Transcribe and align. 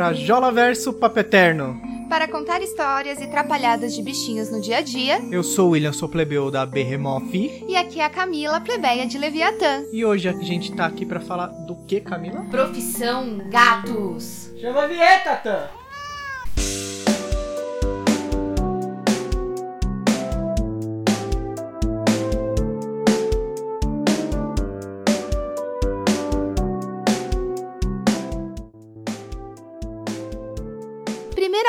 para 0.00 0.14
Jola 0.14 0.50
Verso 0.50 0.94
Papeterno. 0.94 1.78
Para 2.08 2.26
contar 2.26 2.62
histórias 2.62 3.20
e 3.20 3.26
trapalhadas 3.26 3.92
de 3.94 4.02
bichinhos 4.02 4.50
no 4.50 4.58
dia 4.58 4.78
a 4.78 4.80
dia. 4.80 5.20
Eu 5.30 5.42
sou 5.42 5.68
o 5.68 5.70
William, 5.72 5.92
sou 5.92 6.08
plebeu 6.08 6.50
da 6.50 6.64
Behemoth. 6.64 7.34
E 7.68 7.76
aqui 7.76 8.00
é 8.00 8.06
a 8.06 8.08
Camila, 8.08 8.62
plebeia 8.62 9.06
de 9.06 9.18
Leviatã. 9.18 9.84
E 9.92 10.02
hoje 10.02 10.26
a 10.26 10.32
gente 10.32 10.72
tá 10.72 10.86
aqui 10.86 11.04
para 11.04 11.20
falar 11.20 11.48
do 11.48 11.76
que, 11.84 12.00
Camila? 12.00 12.46
Profissão 12.50 13.46
gatos. 13.50 14.50
Chama 14.58 14.84
a 14.84 14.86
vinheta, 14.86 15.36
Tan! 15.36 15.79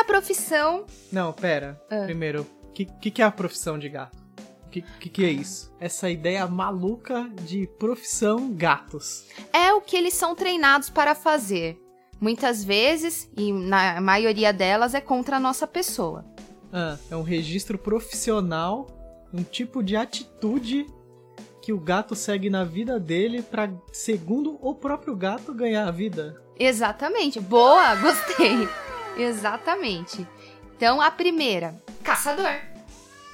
Profissão. 0.04 0.86
Não, 1.12 1.32
pera. 1.34 1.82
Ah. 1.90 2.04
Primeiro, 2.06 2.48
o 2.64 2.72
que, 2.72 2.86
que, 2.86 3.12
que 3.12 3.22
é 3.22 3.26
a 3.26 3.32
profissão 3.32 3.78
de 3.78 3.90
gato? 3.90 4.18
O 4.66 4.70
que, 4.70 4.82
que, 4.82 5.10
que 5.10 5.26
é 5.26 5.30
isso? 5.30 5.74
Essa 5.80 6.10
ideia 6.10 6.48
maluca 6.48 7.30
de 7.44 7.68
profissão 7.78 8.54
gatos. 8.54 9.26
É 9.52 9.74
o 9.74 9.82
que 9.82 9.98
eles 9.98 10.14
são 10.14 10.34
treinados 10.34 10.90
para 10.90 11.14
fazer. 11.14 11.78
Muitas 12.20 12.64
vezes, 12.64 13.30
e 13.36 13.52
na 13.52 14.00
maioria 14.00 14.54
delas, 14.54 14.94
é 14.94 15.02
contra 15.02 15.38
a 15.38 15.40
nossa 15.40 15.68
pessoa. 15.68 16.26
Ah, 16.72 16.98
é 17.10 17.16
um 17.16 17.24
registro 17.24 17.78
profissional, 17.78 18.88
um 19.34 19.44
tipo 19.44 19.84
de 19.84 19.96
atitude 19.96 20.86
que 21.62 21.74
o 21.74 21.80
gato 21.80 22.16
segue 22.16 22.50
na 22.50 22.64
vida 22.64 23.00
dele 23.00 23.42
pra, 23.42 23.70
segundo 23.92 24.58
o 24.62 24.74
próprio 24.74 25.16
gato, 25.16 25.54
ganhar 25.54 25.88
a 25.88 25.92
vida. 25.92 26.42
Exatamente. 26.58 27.40
Boa, 27.40 27.96
gostei. 27.96 28.68
Exatamente. 29.18 30.28
Então, 30.76 31.02
a 31.02 31.12
primeira, 31.12 31.76
caçador. 32.04 32.52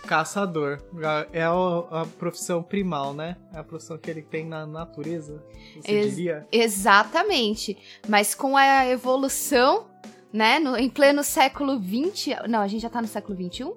Caçador. 0.05 0.81
É 1.33 1.43
a, 1.43 1.51
a 2.01 2.05
profissão 2.17 2.63
primal, 2.63 3.13
né? 3.13 3.35
É 3.53 3.59
a 3.59 3.63
profissão 3.63 3.97
que 3.97 4.09
ele 4.09 4.21
tem 4.21 4.45
na 4.45 4.65
natureza, 4.65 5.43
você 5.75 5.91
Ex- 5.91 6.15
diria? 6.15 6.47
Exatamente. 6.51 7.77
Mas 8.07 8.33
com 8.33 8.55
a 8.55 8.85
evolução, 8.87 9.87
né, 10.31 10.59
no- 10.59 10.77
em 10.77 10.89
pleno 10.89 11.23
século 11.23 11.77
20, 11.79 12.35
não, 12.47 12.61
a 12.61 12.67
gente 12.67 12.81
já 12.81 12.89
tá 12.89 13.01
no 13.01 13.07
século 13.07 13.35
21? 13.37 13.75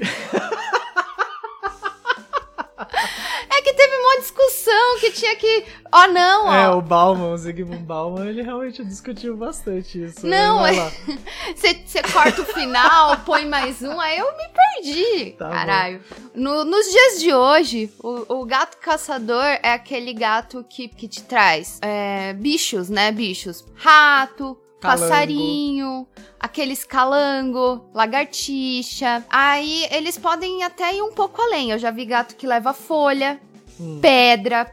que 3.70 3.76
teve 3.76 3.96
uma 3.96 4.16
discussão 4.20 4.98
que 5.00 5.10
tinha 5.12 5.36
que, 5.36 5.64
ó, 5.92 6.06
não, 6.08 6.46
ó, 6.46 6.54
É, 6.54 6.68
o 6.70 6.80
Bauman, 6.82 7.32
o 7.32 7.36
Zygmunt 7.36 7.82
Bauman, 7.82 8.26
ele 8.26 8.42
realmente 8.42 8.84
discutiu 8.84 9.36
bastante 9.36 10.02
isso. 10.04 10.26
Não, 10.26 10.66
é-. 10.66 10.72
Você 11.54 12.02
corta 12.12 12.42
o 12.42 12.44
final, 12.44 13.16
põe 13.18 13.46
mais 13.46 13.80
um, 13.82 14.00
aí 14.00 14.18
eu 14.18 14.26
me 14.36 14.48
perdi. 14.48 15.32
Tá. 15.32 15.48
Caralho. 15.50 16.02
No- 16.34 16.64
nos 16.64 16.86
dias 16.90 17.20
de 17.20 17.32
hoje, 17.32 17.92
o, 18.02 18.40
o 18.40 18.44
gato 18.44 18.76
caçador 18.78 19.44
é 19.62 19.72
aquele 19.72 20.12
gato 20.12 20.64
que, 20.68 20.88
que 20.88 21.06
te 21.06 21.22
traz 21.22 21.78
é, 21.82 22.32
bichos, 22.32 22.88
né? 22.88 23.12
Bichos. 23.12 23.64
Rato, 23.74 24.58
Calango. 24.80 25.00
passarinho, 25.08 26.06
aqueles 26.38 26.84
calango, 26.84 27.88
lagartixa. 27.94 29.24
Aí 29.30 29.86
eles 29.90 30.16
podem 30.18 30.62
até 30.62 30.94
ir 30.94 31.02
um 31.02 31.12
pouco 31.12 31.40
além. 31.42 31.70
Eu 31.70 31.78
já 31.78 31.90
vi 31.90 32.04
gato 32.04 32.34
que 32.36 32.46
leva 32.46 32.72
folha, 32.72 33.40
Hum. 33.80 33.98
pedra, 34.02 34.70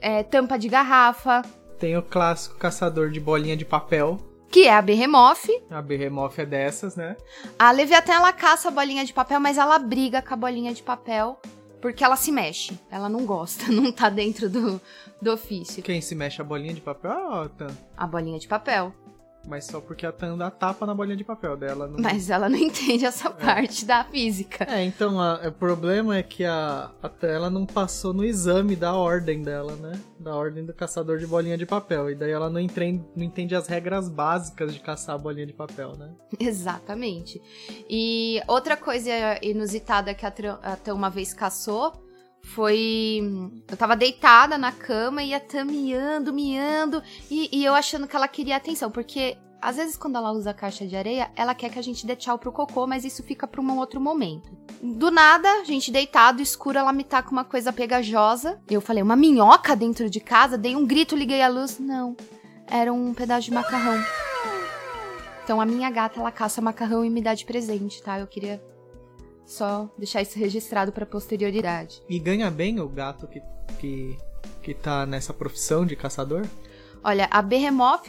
é, 0.00 0.22
tampa 0.22 0.58
de 0.58 0.68
garrafa, 0.68 1.42
Tem 1.78 1.96
o 1.96 2.02
clássico 2.02 2.56
caçador 2.56 3.10
de 3.10 3.20
bolinha 3.20 3.56
de 3.56 3.64
papel. 3.64 4.18
que 4.50 4.66
é 4.68 4.74
a 4.74 4.82
behemoth. 4.82 5.48
A 5.70 5.80
Behemoth 5.82 6.38
é 6.38 6.46
dessas, 6.46 6.94
né? 6.96 7.16
A 7.58 7.70
Leviatã, 7.72 8.12
ela 8.14 8.32
caça 8.32 8.68
a 8.68 8.70
bolinha 8.70 9.04
de 9.04 9.12
papel, 9.12 9.40
mas 9.40 9.56
ela 9.58 9.78
briga 9.78 10.20
com 10.22 10.34
a 10.34 10.36
bolinha 10.36 10.72
de 10.74 10.82
papel 10.82 11.38
porque 11.80 12.04
ela 12.04 12.14
se 12.16 12.30
mexe. 12.30 12.78
Ela 12.90 13.08
não 13.08 13.26
gosta, 13.26 13.66
não 13.72 13.90
tá 13.90 14.08
dentro 14.08 14.48
do, 14.48 14.80
do 15.20 15.32
ofício. 15.32 15.82
Quem 15.82 16.00
se 16.00 16.14
mexe 16.14 16.40
a 16.40 16.44
bolinha 16.44 16.72
de 16.74 16.80
papel 16.80 17.10
é 17.10 17.44
a 17.44 17.48
Tan. 17.48 17.76
A 17.96 18.06
bolinha 18.06 18.38
de 18.38 18.46
papel. 18.46 18.94
Mas 19.46 19.64
só 19.64 19.80
porque 19.80 20.06
a 20.06 20.12
Tan 20.12 20.36
dá 20.38 20.50
tapa 20.50 20.86
na 20.86 20.94
bolinha 20.94 21.16
de 21.16 21.24
papel 21.24 21.56
dela. 21.56 21.88
Não... 21.88 21.98
Mas 21.98 22.30
ela 22.30 22.48
não 22.48 22.56
entende 22.58 23.04
essa 23.04 23.28
parte 23.30 23.84
da 23.84 24.04
física. 24.04 24.64
É, 24.68 24.84
então 24.84 25.20
a- 25.20 25.40
o 25.48 25.52
problema 25.52 26.16
é 26.16 26.22
que 26.22 26.44
a, 26.44 26.90
a 27.02 27.08
Tan, 27.08 27.26
ela 27.28 27.50
não 27.50 27.66
passou 27.66 28.12
no 28.14 28.24
exame 28.24 28.76
da 28.76 28.94
ordem 28.94 29.42
dela, 29.42 29.74
né? 29.76 30.00
Da 30.18 30.34
ordem 30.34 30.64
do 30.64 30.72
caçador 30.72 31.18
de 31.18 31.26
bolinha 31.26 31.58
de 31.58 31.66
papel. 31.66 32.10
E 32.10 32.14
daí 32.14 32.30
ela 32.30 32.48
não 32.48 32.60
entende, 32.60 33.04
não 33.16 33.24
entende 33.24 33.54
as 33.54 33.66
regras 33.66 34.08
básicas 34.08 34.72
de 34.72 34.80
caçar 34.80 35.16
a 35.16 35.18
bolinha 35.18 35.46
de 35.46 35.52
papel, 35.52 35.96
né? 35.96 36.10
Exatamente. 36.38 37.42
E 37.90 38.40
outra 38.46 38.76
coisa 38.76 39.10
inusitada 39.42 40.14
que 40.14 40.24
a 40.24 40.32
a 40.62 40.76
Tan 40.76 40.94
uma 40.94 41.10
vez 41.10 41.34
caçou 41.34 41.92
foi. 42.42 43.20
Eu 43.68 43.76
tava 43.76 43.96
deitada 43.96 44.58
na 44.58 44.72
cama 44.72 45.22
e 45.22 45.32
a 45.32 45.40
Tan 45.40 45.64
miando, 45.64 46.32
miando, 46.32 47.02
e, 47.30 47.48
e 47.52 47.64
eu 47.64 47.74
achando 47.74 48.06
que 48.06 48.16
ela 48.16 48.28
queria 48.28 48.56
atenção, 48.56 48.90
porque. 48.90 49.36
Às 49.64 49.76
vezes, 49.76 49.96
quando 49.96 50.16
ela 50.16 50.32
usa 50.32 50.50
a 50.50 50.54
caixa 50.54 50.84
de 50.84 50.96
areia, 50.96 51.30
ela 51.36 51.54
quer 51.54 51.70
que 51.70 51.78
a 51.78 51.82
gente 51.82 52.04
dê 52.04 52.16
tchau 52.16 52.36
pro 52.36 52.50
cocô, 52.50 52.84
mas 52.84 53.04
isso 53.04 53.22
fica 53.22 53.46
pra 53.46 53.60
um 53.60 53.78
outro 53.78 54.00
momento. 54.00 54.50
Do 54.82 55.08
nada, 55.08 55.48
a 55.60 55.62
gente 55.62 55.92
deitado, 55.92 56.42
escuro, 56.42 56.78
ela 56.78 56.92
me 56.92 57.04
tá 57.04 57.22
com 57.22 57.30
uma 57.30 57.44
coisa 57.44 57.72
pegajosa. 57.72 58.60
Eu 58.68 58.80
falei, 58.80 59.04
uma 59.04 59.14
minhoca 59.14 59.76
dentro 59.76 60.10
de 60.10 60.18
casa? 60.18 60.58
Dei 60.58 60.74
um 60.74 60.84
grito, 60.84 61.14
liguei 61.14 61.40
a 61.42 61.48
luz. 61.48 61.78
Não. 61.78 62.16
Era 62.68 62.92
um 62.92 63.14
pedaço 63.14 63.44
de 63.44 63.54
macarrão. 63.54 64.02
Então 65.44 65.60
a 65.60 65.64
minha 65.64 65.88
gata, 65.90 66.18
ela 66.18 66.32
caça 66.32 66.60
macarrão 66.60 67.04
e 67.04 67.10
me 67.10 67.22
dá 67.22 67.32
de 67.32 67.44
presente, 67.44 68.02
tá? 68.02 68.18
Eu 68.18 68.26
queria 68.26 68.60
só 69.52 69.88
deixar 69.98 70.22
isso 70.22 70.38
registrado 70.38 70.92
pra 70.92 71.06
posterioridade. 71.06 72.02
E 72.08 72.18
ganha 72.18 72.50
bem 72.50 72.80
o 72.80 72.88
gato 72.88 73.26
que, 73.28 73.42
que, 73.78 74.18
que 74.62 74.74
tá 74.74 75.06
nessa 75.06 75.32
profissão 75.32 75.84
de 75.84 75.94
caçador? 75.94 76.46
Olha, 77.04 77.28
a 77.30 77.44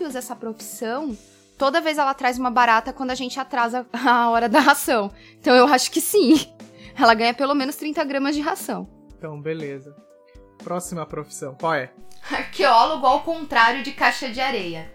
usa 0.06 0.20
essa 0.20 0.36
profissão. 0.36 1.18
Toda 1.58 1.81
vez 1.81 1.98
ela 1.98 2.14
traz 2.14 2.38
uma 2.38 2.50
barata 2.50 2.94
quando 2.94 3.12
a 3.12 3.16
gente 3.16 3.40
atrasa 3.40 3.86
a 3.94 4.30
hora 4.30 4.48
da 4.48 4.59
ração. 4.59 5.12
Então 5.40 5.56
eu 5.56 5.68
acho 5.68 5.92
que 5.92 6.02
sim. 6.02 6.54
Ela 6.96 7.14
ganha 7.14 7.34
pelo 7.34 7.56
menos 7.56 7.75
30 7.75 8.04
gramas 8.04 8.36
de 8.36 8.42
ração. 8.42 8.88
Então, 9.18 9.42
beleza. 9.42 9.96
Próxima 10.64 11.06
profissão, 11.06 11.56
qual 11.60 11.74
é? 11.74 11.92
Arqueólogo 12.31 13.06
ao 13.06 13.22
contrário 13.22 13.84
de 13.84 13.92
caixa 13.92 14.30
de 14.30 14.40
areia. 14.40 14.92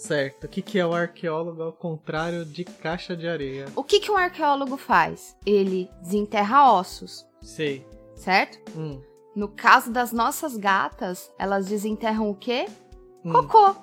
Certo. 0.00 0.44
O 0.44 0.48
que, 0.48 0.62
que 0.62 0.78
é 0.78 0.86
o 0.86 0.94
arqueólogo 0.94 1.62
ao 1.62 1.72
contrário 1.74 2.46
de 2.46 2.64
caixa 2.64 3.14
de 3.14 3.28
areia? 3.28 3.66
O 3.76 3.84
que, 3.84 4.00
que 4.00 4.10
um 4.10 4.16
arqueólogo 4.16 4.78
faz? 4.78 5.36
Ele 5.44 5.90
desenterra 6.00 6.72
ossos, 6.72 7.26
Sei. 7.42 7.86
certo? 8.14 8.58
Hum. 8.74 9.02
No 9.36 9.46
caso 9.48 9.92
das 9.92 10.10
nossas 10.10 10.56
gatas, 10.56 11.30
elas 11.38 11.66
desenterram 11.66 12.30
o 12.30 12.34
quê? 12.34 12.66
hum. 13.22 13.30
Cocô. 13.30 13.76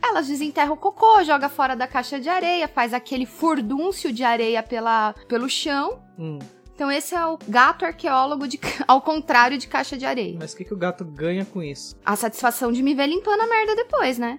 Elas 0.00 0.28
desenterram 0.28 0.74
o 0.74 0.76
cocô, 0.76 1.24
joga 1.24 1.48
fora 1.48 1.74
da 1.74 1.88
caixa 1.88 2.20
de 2.20 2.28
areia, 2.28 2.68
faz 2.68 2.94
aquele 2.94 3.26
furdúncio 3.26 4.12
de 4.12 4.22
areia 4.22 4.62
pela, 4.62 5.12
pelo 5.26 5.48
chão. 5.48 6.00
Hum. 6.16 6.38
Então 6.74 6.90
esse 6.90 7.14
é 7.14 7.24
o 7.24 7.38
gato 7.48 7.84
arqueólogo 7.84 8.48
de, 8.48 8.58
ao 8.86 9.00
contrário 9.00 9.56
de 9.56 9.68
caixa 9.68 9.96
de 9.96 10.04
areia. 10.04 10.36
Mas 10.38 10.52
o 10.52 10.56
que, 10.56 10.64
que 10.64 10.74
o 10.74 10.76
gato 10.76 11.04
ganha 11.04 11.44
com 11.44 11.62
isso? 11.62 11.96
A 12.04 12.16
satisfação 12.16 12.72
de 12.72 12.82
me 12.82 12.94
ver 12.94 13.06
limpando 13.06 13.40
a 13.40 13.46
merda 13.46 13.76
depois, 13.76 14.18
né? 14.18 14.38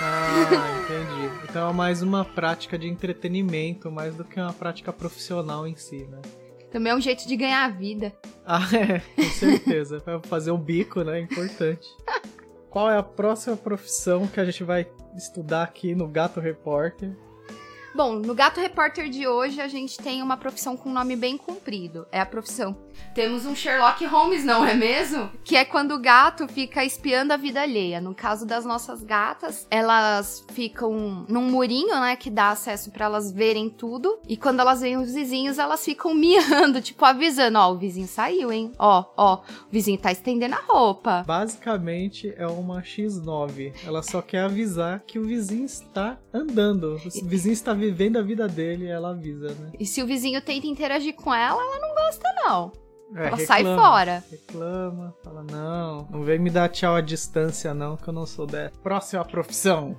Ah, 0.00 0.80
entendi. 0.82 1.46
Então 1.48 1.68
é 1.68 1.72
mais 1.72 2.00
uma 2.02 2.24
prática 2.24 2.78
de 2.78 2.86
entretenimento, 2.86 3.90
mais 3.90 4.14
do 4.14 4.24
que 4.24 4.40
uma 4.40 4.52
prática 4.52 4.92
profissional 4.92 5.66
em 5.66 5.74
si, 5.74 6.06
né? 6.06 6.20
Também 6.70 6.92
é 6.92 6.96
um 6.96 7.00
jeito 7.00 7.26
de 7.26 7.36
ganhar 7.36 7.64
a 7.64 7.68
vida. 7.68 8.12
Ah, 8.46 8.62
é, 8.74 9.00
com 9.00 9.30
certeza. 9.30 10.00
Pra 10.00 10.20
fazer 10.20 10.52
um 10.52 10.58
bico, 10.58 11.02
né? 11.02 11.20
Importante. 11.20 11.86
Qual 12.70 12.90
é 12.90 12.96
a 12.96 13.02
próxima 13.02 13.56
profissão 13.56 14.26
que 14.26 14.40
a 14.40 14.44
gente 14.44 14.64
vai 14.64 14.86
estudar 15.14 15.64
aqui 15.64 15.94
no 15.94 16.08
Gato 16.08 16.40
Repórter? 16.40 17.14
Bom, 17.94 18.14
no 18.14 18.34
Gato 18.34 18.58
Repórter 18.58 19.10
de 19.10 19.26
hoje 19.26 19.60
a 19.60 19.68
gente 19.68 19.98
tem 19.98 20.22
uma 20.22 20.36
profissão 20.36 20.76
com 20.78 20.88
um 20.88 20.92
nome 20.94 21.14
bem 21.14 21.36
comprido. 21.36 22.06
É 22.10 22.20
a 22.20 22.26
profissão. 22.26 22.74
Temos 23.14 23.44
um 23.44 23.54
Sherlock 23.54 24.04
Holmes, 24.06 24.44
não 24.44 24.64
é 24.64 24.74
mesmo? 24.74 25.30
Que 25.44 25.56
é 25.56 25.64
quando 25.64 25.92
o 25.92 25.98
gato 25.98 26.48
fica 26.48 26.82
espiando 26.82 27.34
a 27.34 27.36
vida 27.36 27.60
alheia. 27.60 28.00
No 28.00 28.14
caso 28.14 28.46
das 28.46 28.64
nossas 28.64 29.02
gatas, 29.02 29.66
elas 29.70 30.42
ficam 30.52 31.26
num 31.28 31.50
murinho, 31.50 31.94
né, 32.00 32.16
que 32.16 32.30
dá 32.30 32.50
acesso 32.50 32.90
pra 32.90 33.04
elas 33.04 33.30
verem 33.30 33.68
tudo. 33.68 34.18
E 34.26 34.36
quando 34.36 34.60
elas 34.60 34.80
veem 34.80 34.96
os 34.96 35.12
vizinhos, 35.12 35.58
elas 35.58 35.84
ficam 35.84 36.14
miando, 36.16 36.80
tipo 36.80 37.04
avisando, 37.04 37.58
ó, 37.58 37.72
o 37.72 37.76
vizinho 37.76 38.08
saiu, 38.08 38.50
hein? 38.50 38.72
Ó, 38.78 39.04
ó, 39.16 39.34
o 39.36 39.70
vizinho 39.70 39.98
tá 39.98 40.10
estendendo 40.10 40.54
a 40.54 40.62
roupa. 40.66 41.24
Basicamente 41.26 42.32
é 42.38 42.46
uma 42.46 42.80
X9. 42.80 43.74
Ela 43.84 44.02
só 44.02 44.22
quer 44.22 44.44
avisar 44.44 45.00
que 45.06 45.18
o 45.18 45.24
vizinho 45.24 45.66
está 45.66 46.18
andando. 46.32 46.96
O 47.22 47.26
vizinho 47.26 47.52
está 47.52 47.74
vivendo 47.82 48.16
a 48.18 48.22
vida 48.22 48.46
dele 48.46 48.84
e 48.84 48.88
ela 48.88 49.10
avisa, 49.10 49.48
né? 49.48 49.72
E 49.78 49.84
se 49.84 50.02
o 50.02 50.06
vizinho 50.06 50.40
tenta 50.40 50.66
interagir 50.66 51.14
com 51.14 51.34
ela, 51.34 51.60
ela 51.60 51.78
não 51.80 51.94
gosta 51.94 52.28
não. 52.44 52.72
É, 53.14 53.26
Ela 53.26 53.36
sai 53.38 53.58
reclama, 53.58 53.82
fora. 53.82 54.24
Reclama, 54.30 55.14
fala, 55.22 55.44
não, 55.50 56.08
não 56.10 56.22
vem 56.22 56.38
me 56.38 56.48
dar 56.48 56.68
tchau 56.68 56.94
à 56.94 57.00
distância, 57.00 57.74
não, 57.74 57.96
que 57.96 58.08
eu 58.08 58.12
não 58.12 58.24
sou 58.24 58.46
dessa. 58.46 58.78
Próxima 58.82 59.24
profissão. 59.24 59.94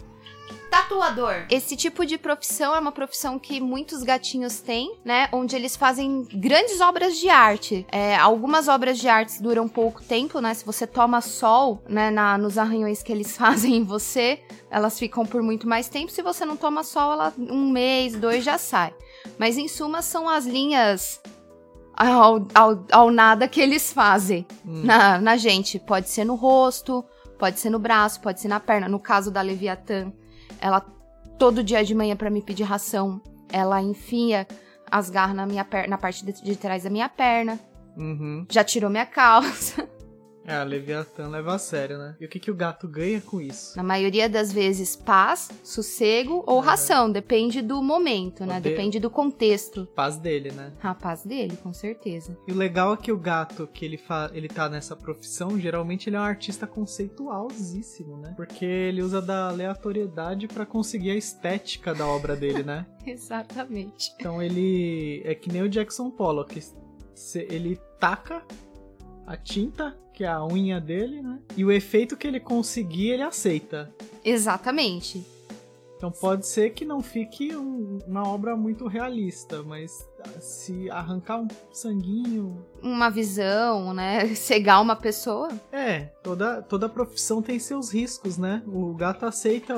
Tatuador. 0.73 1.45
Esse 1.51 1.75
tipo 1.75 2.03
de 2.03 2.17
profissão 2.17 2.75
é 2.75 2.79
uma 2.79 2.91
profissão 2.91 3.37
que 3.37 3.61
muitos 3.61 4.01
gatinhos 4.01 4.59
têm, 4.59 4.97
né? 5.05 5.29
Onde 5.31 5.55
eles 5.55 5.75
fazem 5.75 6.27
grandes 6.33 6.81
obras 6.81 7.15
de 7.17 7.29
arte. 7.29 7.85
É, 7.91 8.15
algumas 8.15 8.67
obras 8.67 8.97
de 8.97 9.07
arte 9.07 9.41
duram 9.41 9.67
pouco 9.67 10.01
tempo, 10.01 10.39
né? 10.39 10.51
Se 10.55 10.65
você 10.65 10.87
toma 10.87 11.21
sol, 11.21 11.83
né, 11.87 12.09
na, 12.09 12.39
nos 12.39 12.57
arranhões 12.57 13.03
que 13.03 13.11
eles 13.11 13.37
fazem 13.37 13.75
em 13.75 13.83
você, 13.83 14.39
elas 14.71 14.97
ficam 14.97 15.23
por 15.23 15.43
muito 15.43 15.67
mais 15.67 15.87
tempo. 15.87 16.11
Se 16.11 16.23
você 16.23 16.43
não 16.43 16.57
toma 16.57 16.83
sol, 16.83 17.13
ela 17.13 17.33
um 17.37 17.69
mês, 17.69 18.15
dois 18.15 18.43
já 18.43 18.57
sai. 18.57 18.95
Mas 19.37 19.59
em 19.59 19.67
suma 19.67 20.01
são 20.01 20.27
as 20.27 20.47
linhas 20.47 21.21
ao, 21.95 22.47
ao, 22.55 22.83
ao 22.91 23.11
nada 23.11 23.47
que 23.47 23.61
eles 23.61 23.93
fazem 23.93 24.43
hum. 24.65 24.81
na, 24.83 25.19
na 25.19 25.37
gente. 25.37 25.77
Pode 25.77 26.09
ser 26.09 26.25
no 26.25 26.33
rosto, 26.33 27.05
pode 27.37 27.59
ser 27.59 27.69
no 27.69 27.77
braço, 27.77 28.19
pode 28.21 28.41
ser 28.41 28.47
na 28.47 28.59
perna. 28.59 28.89
No 28.89 28.99
caso 28.99 29.29
da 29.29 29.41
Leviatã, 29.41 30.11
ela 30.63 30.79
todo 31.37 31.61
dia 31.61 31.83
de 31.83 31.93
manhã 31.93 32.15
para 32.15 32.29
me 32.29 32.41
pedir 32.41 32.63
ração, 32.63 33.21
ela 33.51 33.81
enfia 33.81 34.47
as 34.89 35.09
garras 35.09 35.35
na 35.35 35.45
minha 35.45 35.65
perna, 35.65 35.89
na 35.89 35.97
parte 35.97 36.25
de, 36.25 36.31
de 36.41 36.55
trás 36.55 36.83
da 36.83 36.89
minha 36.89 37.09
perna. 37.09 37.59
Uhum. 37.97 38.45
Já 38.49 38.63
tirou 38.63 38.89
minha 38.89 39.05
calça. 39.05 39.87
É, 40.45 40.55
a 40.55 40.63
Leviatã 40.63 41.27
leva 41.27 41.55
a 41.55 41.57
sério, 41.57 41.97
né? 41.97 42.15
E 42.19 42.25
o 42.25 42.29
que, 42.29 42.39
que 42.39 42.51
o 42.51 42.55
gato 42.55 42.87
ganha 42.87 43.21
com 43.21 43.39
isso? 43.39 43.77
Na 43.77 43.83
maioria 43.83 44.29
das 44.29 44.51
vezes, 44.51 44.95
paz, 44.95 45.49
sossego 45.63 46.43
ou 46.45 46.61
é. 46.61 46.65
ração. 46.65 47.11
Depende 47.11 47.61
do 47.61 47.81
momento, 47.81 48.45
né? 48.45 48.59
De... 48.59 48.69
Depende 48.69 48.99
do 48.99 49.09
contexto. 49.09 49.85
Paz 49.95 50.17
dele, 50.17 50.51
né? 50.51 50.73
A 50.81 50.93
paz 50.93 51.23
dele, 51.23 51.57
com 51.57 51.73
certeza. 51.73 52.37
E 52.47 52.51
o 52.51 52.55
legal 52.55 52.93
é 52.93 52.97
que 52.97 53.11
o 53.11 53.17
gato 53.17 53.67
que 53.67 53.85
ele, 53.85 53.97
fa... 53.97 54.29
ele 54.33 54.47
tá 54.47 54.67
nessa 54.67 54.95
profissão, 54.95 55.57
geralmente 55.59 56.09
ele 56.09 56.17
é 56.17 56.19
um 56.19 56.23
artista 56.23 56.67
conceitualzíssimo, 56.67 58.17
né? 58.17 58.33
Porque 58.35 58.65
ele 58.65 59.01
usa 59.01 59.21
da 59.21 59.47
aleatoriedade 59.47 60.47
para 60.47 60.65
conseguir 60.65 61.11
a 61.11 61.15
estética 61.15 61.93
da 61.93 62.05
obra 62.05 62.35
dele, 62.35 62.63
né? 62.63 62.85
Exatamente. 63.07 64.11
Então 64.19 64.41
ele 64.41 65.21
é 65.23 65.33
que 65.35 65.51
nem 65.51 65.61
o 65.61 65.69
Jackson 65.69 66.09
Pollock. 66.09 66.61
Ele 67.35 67.79
taca 67.99 68.43
a 69.25 69.37
tinta, 69.37 69.97
que 70.13 70.23
é 70.23 70.27
a 70.27 70.45
unha 70.45 70.79
dele, 70.79 71.21
né? 71.21 71.39
E 71.55 71.65
o 71.65 71.71
efeito 71.71 72.15
que 72.15 72.27
ele 72.27 72.39
conseguir, 72.39 73.11
ele 73.11 73.23
aceita. 73.23 73.93
Exatamente. 74.23 75.25
Então 76.03 76.11
pode 76.11 76.45
ser 76.45 76.71
que 76.71 76.83
não 76.83 77.01
fique 77.01 77.55
um, 77.55 77.97
uma 78.05 78.27
obra 78.27 78.57
muito 78.57 78.87
realista, 78.87 79.63
mas 79.63 80.05
se 80.41 80.89
arrancar 80.89 81.39
um 81.39 81.47
sanguinho. 81.71 82.65
Uma 82.81 83.09
visão, 83.09 83.93
né? 83.93 84.27
Cegar 84.35 84.81
uma 84.81 84.97
pessoa. 84.97 85.47
É, 85.71 86.01
toda, 86.21 86.61
toda 86.61 86.89
profissão 86.89 87.41
tem 87.41 87.57
seus 87.57 87.93
riscos, 87.93 88.37
né? 88.37 88.61
O 88.67 88.93
gato 88.93 89.25
aceita 89.25 89.73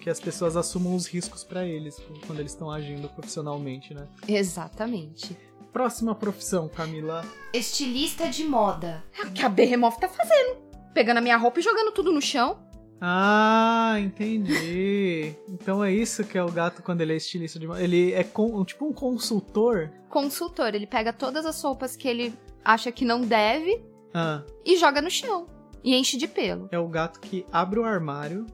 que 0.00 0.08
as 0.08 0.18
pessoas 0.18 0.56
assumam 0.56 0.94
os 0.94 1.06
riscos 1.06 1.44
para 1.44 1.66
eles 1.66 2.00
quando 2.26 2.40
eles 2.40 2.52
estão 2.52 2.70
agindo 2.70 3.06
profissionalmente, 3.10 3.92
né? 3.92 4.08
Exatamente. 4.26 5.36
Próxima 5.76 6.14
profissão, 6.14 6.70
Camila. 6.70 7.22
Estilista 7.52 8.30
de 8.30 8.44
moda. 8.44 9.04
É 9.12 9.26
o 9.26 9.30
que 9.30 9.44
a 9.44 9.48
Behemoth 9.50 9.98
tá 10.00 10.08
fazendo. 10.08 10.56
Pegando 10.94 11.18
a 11.18 11.20
minha 11.20 11.36
roupa 11.36 11.60
e 11.60 11.62
jogando 11.62 11.92
tudo 11.92 12.10
no 12.10 12.22
chão. 12.22 12.58
Ah, 12.98 13.96
entendi. 13.98 15.34
então 15.46 15.84
é 15.84 15.92
isso 15.92 16.24
que 16.24 16.38
é 16.38 16.42
o 16.42 16.50
gato 16.50 16.82
quando 16.82 17.02
ele 17.02 17.12
é 17.12 17.16
estilista 17.16 17.58
de 17.58 17.66
moda. 17.66 17.82
Ele 17.82 18.14
é 18.14 18.24
com, 18.24 18.64
tipo 18.64 18.86
um 18.86 18.92
consultor? 18.94 19.92
Consultor. 20.08 20.74
Ele 20.74 20.86
pega 20.86 21.12
todas 21.12 21.44
as 21.44 21.62
roupas 21.62 21.94
que 21.94 22.08
ele 22.08 22.32
acha 22.64 22.90
que 22.90 23.04
não 23.04 23.20
deve 23.20 23.84
ah. 24.14 24.42
e 24.64 24.78
joga 24.78 25.02
no 25.02 25.10
chão. 25.10 25.46
E 25.84 25.94
enche 25.94 26.16
de 26.16 26.26
pelo. 26.26 26.70
É 26.72 26.78
o 26.78 26.88
gato 26.88 27.20
que 27.20 27.44
abre 27.52 27.78
o 27.78 27.84
armário. 27.84 28.46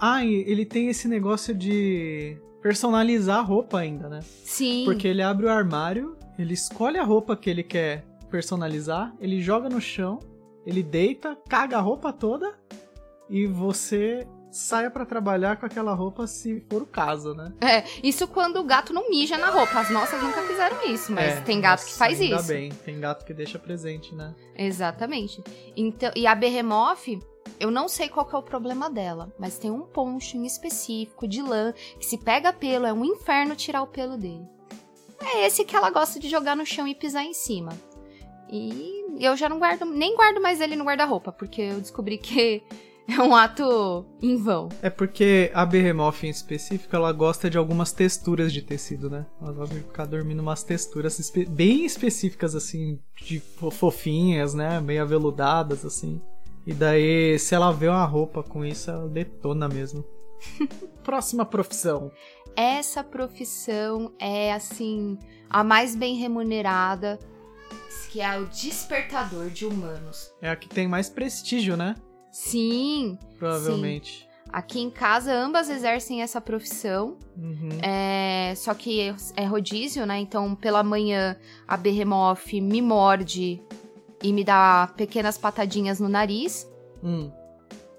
Ah, 0.00 0.24
ele 0.24 0.64
tem 0.64 0.88
esse 0.88 1.06
negócio 1.06 1.54
de 1.54 2.40
personalizar 2.64 3.40
a 3.40 3.42
roupa 3.42 3.80
ainda, 3.80 4.08
né? 4.08 4.20
Sim. 4.22 4.86
Porque 4.86 5.06
ele 5.06 5.20
abre 5.20 5.44
o 5.44 5.50
armário, 5.50 6.16
ele 6.38 6.54
escolhe 6.54 6.96
a 6.96 7.04
roupa 7.04 7.36
que 7.36 7.50
ele 7.50 7.62
quer 7.62 8.06
personalizar, 8.30 9.14
ele 9.20 9.42
joga 9.42 9.68
no 9.68 9.82
chão, 9.82 10.18
ele 10.64 10.82
deita, 10.82 11.36
caga 11.46 11.76
a 11.76 11.80
roupa 11.82 12.10
toda 12.10 12.54
e 13.28 13.46
você 13.46 14.26
saia 14.54 14.88
para 14.88 15.04
trabalhar 15.04 15.56
com 15.56 15.66
aquela 15.66 15.92
roupa 15.94 16.26
se 16.26 16.60
for 16.70 16.82
o 16.82 16.86
caso, 16.86 17.34
né? 17.34 17.52
É, 17.60 17.84
isso 18.02 18.28
quando 18.28 18.60
o 18.60 18.64
gato 18.64 18.92
não 18.92 19.10
mija 19.10 19.36
na 19.36 19.50
roupa. 19.50 19.80
As 19.80 19.90
nossas 19.90 20.22
nunca 20.22 20.42
fizeram 20.42 20.86
isso, 20.86 21.12
mas 21.12 21.34
é, 21.34 21.40
tem 21.40 21.60
gato 21.60 21.80
nossa, 21.80 21.92
que 21.92 21.98
faz 21.98 22.20
ainda 22.20 22.36
isso. 22.36 22.48
bem, 22.48 22.70
tem 22.70 23.00
gato 23.00 23.24
que 23.24 23.34
deixa 23.34 23.58
presente, 23.58 24.14
né? 24.14 24.32
Exatamente. 24.56 25.42
Então, 25.76 26.10
e 26.14 26.24
a 26.26 26.34
Behemoth, 26.36 27.20
eu 27.58 27.70
não 27.70 27.88
sei 27.88 28.08
qual 28.08 28.28
é 28.32 28.36
o 28.36 28.42
problema 28.42 28.88
dela, 28.88 29.32
mas 29.38 29.58
tem 29.58 29.72
um 29.72 29.82
poncho 29.82 30.36
em 30.36 30.46
específico 30.46 31.26
de 31.26 31.42
lã 31.42 31.72
que 31.98 32.06
se 32.06 32.16
pega 32.16 32.52
pelo, 32.52 32.86
é 32.86 32.92
um 32.92 33.04
inferno 33.04 33.56
tirar 33.56 33.82
o 33.82 33.88
pelo 33.88 34.16
dele. 34.16 34.46
É 35.20 35.46
esse 35.46 35.64
que 35.64 35.74
ela 35.74 35.90
gosta 35.90 36.20
de 36.20 36.28
jogar 36.28 36.54
no 36.54 36.64
chão 36.64 36.86
e 36.86 36.94
pisar 36.94 37.24
em 37.24 37.34
cima. 37.34 37.72
E 38.48 39.04
eu 39.18 39.36
já 39.36 39.48
não 39.48 39.58
guardo, 39.58 39.84
nem 39.84 40.14
guardo 40.14 40.40
mais 40.40 40.60
ele 40.60 40.76
no 40.76 40.84
guarda-roupa, 40.84 41.32
porque 41.32 41.60
eu 41.60 41.80
descobri 41.80 42.18
que 42.18 42.62
é 43.06 43.20
um 43.20 43.34
ato 43.34 44.06
em 44.20 44.36
vão. 44.36 44.68
É 44.80 44.88
porque 44.88 45.50
a 45.54 45.64
Behemoth 45.66 46.24
em 46.24 46.30
específico, 46.30 46.94
ela 46.96 47.12
gosta 47.12 47.50
de 47.50 47.58
algumas 47.58 47.92
texturas 47.92 48.52
de 48.52 48.62
tecido, 48.62 49.10
né? 49.10 49.26
Ela 49.40 49.52
gosta 49.52 49.74
de 49.74 49.82
ficar 49.82 50.06
dormindo 50.06 50.40
umas 50.40 50.62
texturas 50.62 51.18
espe 51.18 51.44
bem 51.44 51.84
específicas, 51.84 52.54
assim, 52.54 52.98
de 53.22 53.40
fofinhas, 53.40 54.54
né? 54.54 54.80
Meio 54.80 55.02
aveludadas, 55.02 55.84
assim. 55.84 56.20
E 56.66 56.72
daí, 56.72 57.38
se 57.38 57.54
ela 57.54 57.70
vê 57.72 57.88
uma 57.88 58.06
roupa 58.06 58.42
com 58.42 58.64
isso, 58.64 58.90
ela 58.90 59.06
detona 59.06 59.68
mesmo. 59.68 60.04
Próxima 61.04 61.44
profissão. 61.44 62.10
Essa 62.56 63.04
profissão 63.04 64.14
é, 64.18 64.52
assim, 64.52 65.18
a 65.50 65.62
mais 65.62 65.94
bem 65.94 66.16
remunerada, 66.16 67.18
que 68.10 68.20
é 68.20 68.38
o 68.38 68.46
despertador 68.46 69.50
de 69.50 69.66
humanos. 69.66 70.32
É 70.40 70.48
a 70.48 70.56
que 70.56 70.68
tem 70.68 70.88
mais 70.88 71.10
prestígio, 71.10 71.76
né? 71.76 71.96
Sim. 72.34 73.16
Provavelmente. 73.38 74.22
Sim. 74.22 74.50
Aqui 74.52 74.80
em 74.80 74.90
casa, 74.90 75.32
ambas 75.32 75.70
exercem 75.70 76.20
essa 76.20 76.40
profissão. 76.40 77.16
Uhum. 77.36 77.68
É, 77.80 78.52
só 78.56 78.74
que 78.74 79.14
é 79.36 79.44
rodízio, 79.44 80.04
né? 80.04 80.18
Então, 80.18 80.56
pela 80.56 80.82
manhã, 80.82 81.36
a 81.66 81.76
Behemoth 81.76 82.52
me 82.54 82.82
morde 82.82 83.62
e 84.20 84.32
me 84.32 84.42
dá 84.42 84.92
pequenas 84.96 85.38
patadinhas 85.38 86.00
no 86.00 86.08
nariz. 86.08 86.68
Hum. 87.04 87.30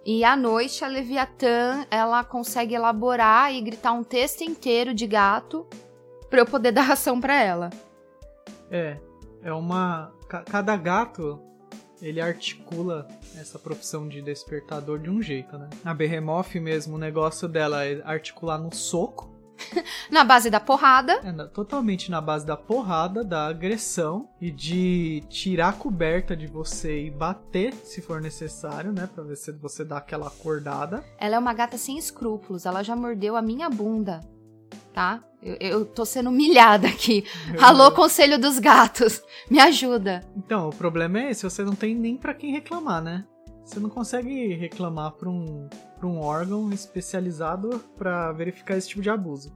E 0.05 0.25
à 0.25 0.35
noite 0.35 0.83
a 0.83 0.89
Leviatã, 0.89 1.85
ela 1.89 2.21
consegue 2.21 2.75
elaborar 2.75 3.53
e 3.53 3.61
gritar 3.61 3.93
um 3.93 4.03
texto 4.03 4.41
inteiro 4.41 4.93
de 4.93 5.07
gato 5.07 5.65
para 6.29 6.39
eu 6.41 6.45
poder 6.45 6.71
dar 6.73 6.81
ração 6.81 7.21
para 7.21 7.41
ela. 7.41 7.69
É, 8.69 8.97
é 9.41 9.53
uma 9.53 10.13
cada 10.45 10.75
gato 10.75 11.41
ele 12.05 12.21
articula 12.21 13.07
essa 13.35 13.57
profissão 13.57 14.07
de 14.07 14.21
despertador 14.21 14.99
de 14.99 15.09
um 15.09 15.21
jeito, 15.21 15.57
né? 15.57 15.67
A 15.83 15.91
Behemoth 15.91 16.53
mesmo, 16.55 16.95
o 16.95 16.99
negócio 16.99 17.47
dela 17.47 17.83
é 17.83 17.99
articular 18.05 18.59
no 18.59 18.73
soco 18.73 19.33
na 20.11 20.23
base 20.23 20.51
da 20.51 20.59
porrada. 20.59 21.13
É, 21.23 21.31
totalmente 21.47 22.11
na 22.11 22.21
base 22.21 22.45
da 22.45 22.55
porrada, 22.55 23.23
da 23.23 23.47
agressão 23.47 24.29
e 24.39 24.51
de 24.51 25.23
tirar 25.29 25.69
a 25.69 25.73
coberta 25.73 26.35
de 26.35 26.45
você 26.45 27.05
e 27.05 27.09
bater 27.09 27.73
se 27.73 28.01
for 28.01 28.21
necessário, 28.21 28.93
né? 28.93 29.09
Pra 29.11 29.23
ver 29.23 29.35
se 29.35 29.51
você 29.53 29.83
dá 29.83 29.97
aquela 29.97 30.27
acordada. 30.27 31.03
Ela 31.17 31.37
é 31.37 31.39
uma 31.39 31.53
gata 31.53 31.75
sem 31.75 31.97
escrúpulos, 31.97 32.67
ela 32.67 32.83
já 32.83 32.95
mordeu 32.95 33.35
a 33.35 33.41
minha 33.41 33.67
bunda, 33.67 34.21
tá? 34.95 35.21
Eu, 35.43 35.57
eu 35.59 35.85
tô 35.85 36.05
sendo 36.05 36.29
humilhada 36.29 36.87
aqui. 36.87 37.25
Alô, 37.61 37.91
conselho 37.91 38.39
dos 38.39 38.57
gatos, 38.57 39.21
me 39.51 39.59
ajuda. 39.59 40.21
Então, 40.37 40.69
o 40.69 40.75
problema 40.75 41.19
é 41.19 41.31
esse, 41.31 41.43
você 41.43 41.63
não 41.63 41.75
tem 41.75 41.93
nem 41.93 42.15
para 42.15 42.33
quem 42.33 42.53
reclamar, 42.53 43.03
né? 43.03 43.25
Você 43.65 43.77
não 43.79 43.89
consegue 43.89 44.53
reclamar 44.53 45.11
para 45.11 45.29
um, 45.29 45.67
pra 45.97 46.07
um 46.07 46.21
órgão 46.21 46.71
especializado 46.71 47.83
para 47.97 48.31
verificar 48.31 48.77
esse 48.77 48.87
tipo 48.87 49.01
de 49.01 49.09
abuso. 49.09 49.53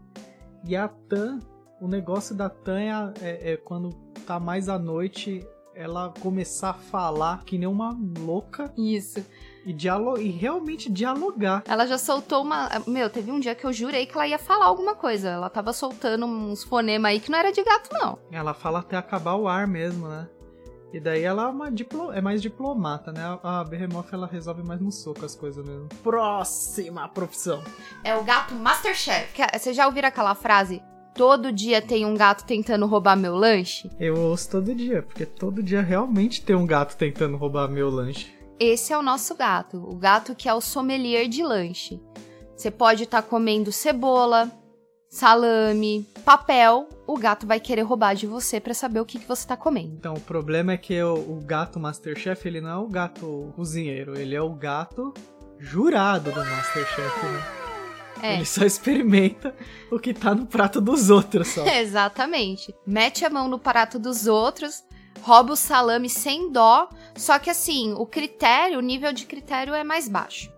E 0.65 0.75
a 0.75 0.89
TAM, 0.89 1.39
o 1.79 1.88
negócio 1.88 2.36
da 2.36 2.50
TAM 2.50 2.79
é, 2.79 3.13
é, 3.22 3.51
é 3.53 3.58
quando 3.58 3.91
tá 4.25 4.39
mais 4.39 4.67
à 4.67 4.77
noite, 4.77 5.48
ela 5.74 6.13
começar 6.19 6.72
a 6.72 6.74
falar 6.74 7.46
que 7.46 7.58
nem 7.58 7.67
uma 7.67 7.98
louca. 8.19 8.74
Isso. 8.77 9.24
E, 9.66 9.74
dialo 9.74 10.18
e 10.18 10.30
realmente 10.30 10.89
dialogar. 10.89 11.63
Ela 11.68 11.86
já 11.86 11.98
soltou 11.98 12.42
uma. 12.44 12.70
Meu, 12.88 13.10
teve 13.10 13.32
um 13.32 13.39
dia 13.39 13.54
que 13.54 13.66
eu 13.66 13.74
jurei 13.74 14.06
que 14.06 14.16
ela 14.16 14.28
ia 14.28 14.39
falar 14.39 14.66
alguma 14.66 14.96
coisa. 14.96 15.30
Ela 15.30 15.50
tava 15.50 15.74
soltando 15.74 16.25
uns 16.25 16.63
fonemas 16.63 17.12
aí 17.12 17.20
que 17.20 17.30
não 17.30 17.39
era 17.39 17.51
de 17.51 17.63
gato, 17.63 17.89
não. 17.92 18.18
Ela 18.32 18.54
fala 18.54 18.80
até 18.80 18.98
acabar 18.98 19.36
o 19.36 19.48
ar 19.48 19.68
mesmo, 19.68 20.08
né? 20.08 20.28
E 20.92 21.00
daí 21.00 21.22
ela 21.22 21.44
é, 21.44 21.48
uma 21.48 21.72
diplo... 21.72 22.12
é 22.12 22.20
mais 22.20 22.42
diplomata, 22.42 23.12
né? 23.12 23.22
A 23.44 23.63
Behemoth 23.63 24.08
ela 24.12 24.25
resolve 24.25 24.63
mais 24.63 24.82
no 24.82 24.92
soco 24.92 25.24
as 25.24 25.36
coisas 25.36 25.63
mesmo. 25.63 25.88
Próxima 26.01 27.08
profissão. 27.08 27.63
É 28.04 28.16
o 28.16 28.24
gato 28.24 28.56
Masterchef. 28.56 29.32
Você 29.54 29.74
já 29.74 29.86
ouviram 29.86 30.08
aquela 30.08 30.34
frase? 30.34 30.82
Todo 31.13 31.51
dia 31.51 31.82
tem 31.82 32.06
um 32.06 32.16
gato 32.16 32.46
tentando 32.46 32.88
roubar 32.88 33.16
meu 33.16 33.36
lanche? 33.36 33.92
Eu 34.00 34.18
ouço 34.18 34.50
todo 34.50 34.74
dia, 34.74 35.04
porque 35.04 35.25
todo 35.25 35.62
dia 35.62 35.82
realmente 35.82 36.42
tem 36.42 36.56
um 36.56 36.66
gato 36.66 36.96
tentando 36.96 37.38
roubar 37.38 37.70
meu 37.70 37.89
lanche. 37.89 38.38
Esse 38.60 38.92
é 38.92 38.98
o 38.98 39.01
nosso 39.01 39.36
gato, 39.36 39.78
o 39.78 39.96
gato 39.96 40.36
que 40.36 40.50
é 40.50 40.54
o 40.54 40.60
sommelier 40.60 41.30
de 41.30 41.42
lanche. 41.42 42.01
Você 42.56 42.70
pode 42.70 43.04
estar 43.04 43.22
tá 43.22 43.28
comendo 43.28 43.72
cebola, 43.72 44.51
salame, 45.10 46.06
papel, 46.25 46.89
o 47.08 47.18
gato 47.18 47.48
vai 47.48 47.60
querer 47.60 47.84
roubar 47.84 48.13
de 48.13 48.28
você 48.28 48.60
para 48.60 48.74
saber 48.74 49.00
o 49.00 49.06
que, 49.06 49.18
que 49.18 49.28
você 49.28 49.48
tá 49.48 49.56
comendo. 49.56 49.96
Então, 49.96 50.13
o 50.13 50.20
problema 50.20 50.74
é 50.74 50.78
que 50.78 51.01
o, 51.01 51.16
o, 51.16 51.42
gato 51.42 51.80
Masterchef, 51.80 52.46
ele 52.48 52.60
não 52.60 52.70
é 52.70 52.75
o 52.75 52.88
gato 52.88 53.51
cozinheiro, 53.56 54.20
ele 54.20 54.36
é 54.36 54.42
o 54.42 54.54
gato 54.54 55.13
jurado 55.58 56.30
do 56.32 56.39
Masterchef, 56.39 57.25
né? 57.25 57.60
É. 58.22 58.34
Ele 58.36 58.46
só 58.46 58.66
experimenta 58.66 59.56
o 59.89 59.98
que 59.98 60.13
tá 60.13 60.36
no 60.36 60.46
prato 60.46 60.82
dos 60.82 61.10
outros 61.10 61.48
só. 61.48 61.63
Exatamente. 61.80 62.75
Mete 62.86 63.24
a 63.24 63.30
mão 63.30 63.48
no 63.48 63.58
prato 63.58 63.98
dos 63.98 64.28
outros, 64.28 64.84
rouba 65.22 65.54
o 65.54 65.56
salame 65.56 66.10
sem 66.10 66.51
dó, 66.51 66.89
só 67.20 67.38
que 67.38 67.50
assim, 67.50 67.94
o 67.98 68.06
critério, 68.06 68.80
o 68.80 68.82
nível 68.82 69.12
de 69.12 69.26
critério 69.26 69.74
é 69.74 69.84
mais 69.84 70.08
baixo, 70.08 70.52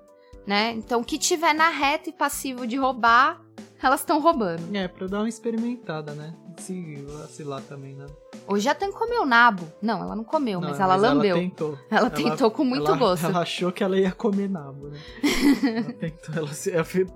né? 0.45 0.71
Então, 0.73 1.01
o 1.01 1.03
que 1.03 1.17
tiver 1.17 1.53
na 1.53 1.69
reta 1.69 2.09
e 2.09 2.13
passivo 2.13 2.67
de 2.67 2.77
roubar, 2.77 3.41
elas 3.81 4.01
estão 4.01 4.21
roubando. 4.21 4.63
É, 4.75 4.87
pra 4.87 5.07
dar 5.07 5.19
uma 5.19 5.29
experimentada, 5.29 6.13
né? 6.13 6.35
Se 6.57 6.95
vacilar 7.03 7.61
também, 7.63 7.95
né? 7.95 8.05
Hoje 8.47 8.69
a 8.69 8.75
Tan 8.75 8.91
comeu 8.91 9.25
nabo. 9.25 9.67
Não, 9.81 10.03
ela 10.03 10.15
não 10.15 10.23
comeu, 10.23 10.61
não, 10.61 10.69
mas 10.69 10.79
ela 10.79 10.93
mas 10.93 11.01
lambeu. 11.01 11.35
Ela 11.35 11.39
tentou. 11.39 11.79
Ela, 11.89 11.99
ela 12.01 12.09
tentou 12.11 12.51
com 12.51 12.63
muito 12.63 12.87
ela, 12.87 12.97
gosto. 12.97 13.25
Ela 13.25 13.39
achou 13.39 13.71
que 13.71 13.83
ela 13.83 13.97
ia 13.97 14.11
comer 14.11 14.47
nabo, 14.47 14.89
né? 14.89 14.99
ela 15.65 15.93
tentou, 15.93 16.35
ela, 16.35 17.07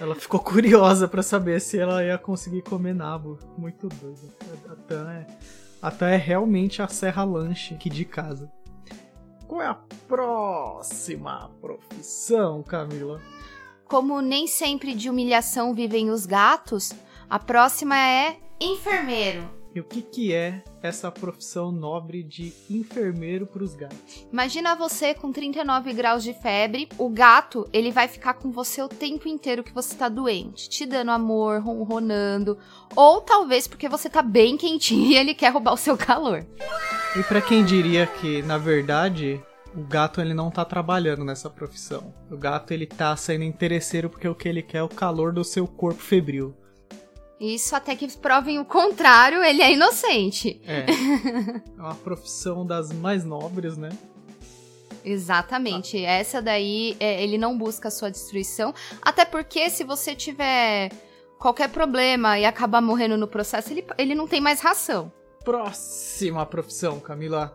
ela 0.00 0.14
ficou 0.14 0.38
curiosa 0.38 1.08
para 1.08 1.22
saber 1.22 1.60
se 1.60 1.78
ela 1.78 2.04
ia 2.04 2.16
conseguir 2.16 2.62
comer 2.62 2.94
nabo. 2.94 3.40
Muito 3.58 3.88
doido. 3.88 4.32
A 4.70 4.76
Tan 4.76 5.10
é, 5.10 5.26
a 5.82 5.90
Tan 5.90 6.10
é 6.10 6.16
realmente 6.16 6.80
a 6.80 6.86
serra 6.86 7.24
lanche 7.24 7.74
aqui 7.74 7.90
de 7.90 8.04
casa. 8.04 8.48
Qual 9.54 9.62
é 9.62 9.68
a 9.68 9.74
próxima 10.08 11.48
profissão, 11.60 12.60
Camila? 12.64 13.22
Como 13.84 14.20
nem 14.20 14.48
sempre 14.48 14.96
de 14.96 15.08
humilhação 15.08 15.72
vivem 15.72 16.10
os 16.10 16.26
gatos, 16.26 16.92
a 17.30 17.38
próxima 17.38 17.96
é 17.96 18.36
enfermeiro. 18.60 19.48
E 19.74 19.80
o 19.80 19.84
que, 19.84 20.02
que 20.02 20.32
é 20.32 20.62
essa 20.80 21.10
profissão 21.10 21.72
nobre 21.72 22.22
de 22.22 22.52
enfermeiro 22.70 23.44
para 23.44 23.64
os 23.64 23.74
gatos? 23.74 24.24
Imagina 24.32 24.76
você 24.76 25.14
com 25.14 25.32
39 25.32 25.92
graus 25.92 26.22
de 26.22 26.32
febre, 26.32 26.88
o 26.96 27.08
gato 27.08 27.68
ele 27.72 27.90
vai 27.90 28.06
ficar 28.06 28.34
com 28.34 28.52
você 28.52 28.80
o 28.80 28.88
tempo 28.88 29.26
inteiro 29.26 29.64
que 29.64 29.74
você 29.74 29.94
está 29.94 30.08
doente, 30.08 30.68
te 30.68 30.86
dando 30.86 31.10
amor, 31.10 31.60
ronronando, 31.60 32.56
ou 32.94 33.20
talvez 33.20 33.66
porque 33.66 33.88
você 33.88 34.08
tá 34.08 34.22
bem 34.22 34.56
quentinho 34.56 35.06
e 35.10 35.16
ele 35.16 35.34
quer 35.34 35.48
roubar 35.52 35.72
o 35.72 35.78
seu 35.78 35.96
calor. 35.96 36.46
E 37.18 37.22
para 37.24 37.40
quem 37.40 37.64
diria 37.64 38.06
que, 38.06 38.42
na 38.42 38.58
verdade, 38.58 39.42
o 39.74 39.82
gato 39.82 40.20
ele 40.20 40.34
não 40.34 40.52
tá 40.52 40.64
trabalhando 40.64 41.24
nessa 41.24 41.50
profissão. 41.50 42.14
O 42.30 42.36
gato 42.36 42.70
ele 42.70 42.86
tá 42.86 43.16
sendo 43.16 43.42
interesseiro 43.42 44.08
porque 44.08 44.28
o 44.28 44.36
que 44.36 44.48
ele 44.48 44.62
quer 44.62 44.78
é 44.78 44.82
o 44.84 44.88
calor 44.88 45.32
do 45.32 45.42
seu 45.42 45.66
corpo 45.66 46.00
febril. 46.00 46.54
Isso 47.40 47.74
até 47.74 47.96
que 47.96 48.06
provem 48.16 48.58
o 48.58 48.64
contrário, 48.64 49.42
ele 49.42 49.62
é 49.62 49.72
inocente. 49.72 50.60
É. 50.66 50.86
É 51.76 51.86
uma 51.86 51.94
profissão 51.94 52.64
das 52.64 52.90
mais 52.92 53.24
nobres, 53.24 53.76
né? 53.76 53.90
Exatamente. 55.04 56.04
Ah. 56.06 56.12
Essa 56.12 56.40
daí, 56.40 56.96
é, 56.98 57.22
ele 57.22 57.36
não 57.36 57.58
busca 57.58 57.88
a 57.88 57.90
sua 57.90 58.10
destruição. 58.10 58.72
Até 59.02 59.24
porque 59.26 59.68
se 59.68 59.84
você 59.84 60.14
tiver 60.14 60.90
qualquer 61.38 61.68
problema 61.68 62.38
e 62.38 62.46
acabar 62.46 62.80
morrendo 62.80 63.18
no 63.18 63.28
processo, 63.28 63.70
ele, 63.70 63.84
ele 63.98 64.14
não 64.14 64.26
tem 64.26 64.40
mais 64.40 64.60
ração. 64.60 65.12
Próxima 65.44 66.46
profissão, 66.46 66.98
Camila. 66.98 67.54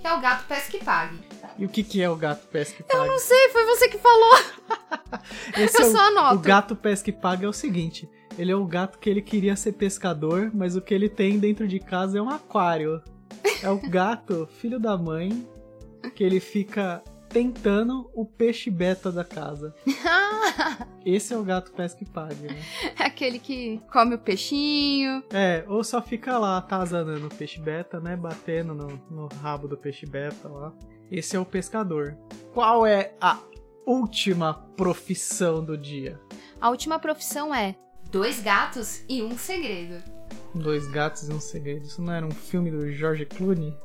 Que 0.00 0.06
é 0.06 0.12
o 0.12 0.20
gato 0.20 0.46
pesca 0.46 0.76
e 0.76 0.84
pague. 0.84 1.33
E 1.58 1.64
o 1.64 1.68
que, 1.68 1.82
que 1.82 2.02
é 2.02 2.10
o 2.10 2.16
gato 2.16 2.46
pesca 2.48 2.80
e 2.80 2.82
pague? 2.82 3.04
Eu 3.04 3.12
não 3.12 3.18
sei, 3.18 3.48
foi 3.50 3.64
você 3.66 3.88
que 3.88 3.98
falou. 3.98 4.34
Esse 5.56 5.80
Eu 5.80 5.86
é 5.86 5.88
o, 5.88 5.92
só 5.92 5.98
anoto. 5.98 6.34
O 6.34 6.38
gato 6.38 6.76
pesca 6.76 7.10
e 7.10 7.12
pague 7.12 7.44
é 7.44 7.48
o 7.48 7.52
seguinte: 7.52 8.08
ele 8.36 8.50
é 8.50 8.56
o 8.56 8.64
gato 8.64 8.98
que 8.98 9.08
ele 9.08 9.22
queria 9.22 9.54
ser 9.54 9.72
pescador, 9.72 10.50
mas 10.52 10.74
o 10.76 10.80
que 10.80 10.92
ele 10.92 11.08
tem 11.08 11.38
dentro 11.38 11.68
de 11.68 11.78
casa 11.78 12.18
é 12.18 12.22
um 12.22 12.28
aquário. 12.28 13.00
É 13.62 13.70
o 13.70 13.78
gato, 13.78 14.48
filho 14.60 14.80
da 14.80 14.96
mãe, 14.96 15.46
que 16.14 16.24
ele 16.24 16.40
fica 16.40 17.02
tentando 17.28 18.08
o 18.14 18.24
peixe 18.24 18.70
beta 18.70 19.10
da 19.10 19.24
casa. 19.24 19.74
Esse 21.04 21.34
é 21.34 21.36
o 21.36 21.42
gato 21.42 21.72
pesca 21.72 22.02
e 22.02 22.06
pague, 22.06 22.46
né? 22.46 22.62
É 22.98 23.04
aquele 23.04 23.38
que 23.38 23.80
come 23.92 24.14
o 24.14 24.18
peixinho. 24.18 25.22
É, 25.32 25.64
ou 25.66 25.82
só 25.82 26.00
fica 26.00 26.38
lá 26.38 26.56
atazanando 26.56 27.26
o 27.26 27.34
peixe 27.34 27.60
beta, 27.60 28.00
né? 28.00 28.16
Batendo 28.16 28.72
no, 28.72 28.86
no 29.10 29.26
rabo 29.42 29.66
do 29.66 29.76
peixe 29.76 30.06
beta 30.06 30.48
lá. 30.48 30.72
Esse 31.10 31.36
é 31.36 31.40
o 31.40 31.44
pescador. 31.44 32.16
Qual 32.52 32.86
é 32.86 33.14
a 33.20 33.38
última 33.86 34.54
profissão 34.76 35.64
do 35.64 35.76
dia? 35.76 36.20
A 36.60 36.70
última 36.70 36.98
profissão 36.98 37.54
é 37.54 37.76
dois 38.10 38.40
gatos 38.40 39.02
e 39.08 39.22
um 39.22 39.36
segredo. 39.36 40.02
Dois 40.54 40.86
gatos 40.86 41.28
e 41.28 41.32
um 41.32 41.40
segredo. 41.40 41.84
Isso 41.86 42.00
não 42.00 42.12
era 42.12 42.24
um 42.24 42.30
filme 42.30 42.70
do 42.70 42.90
George 42.92 43.26
Clooney? 43.26 43.76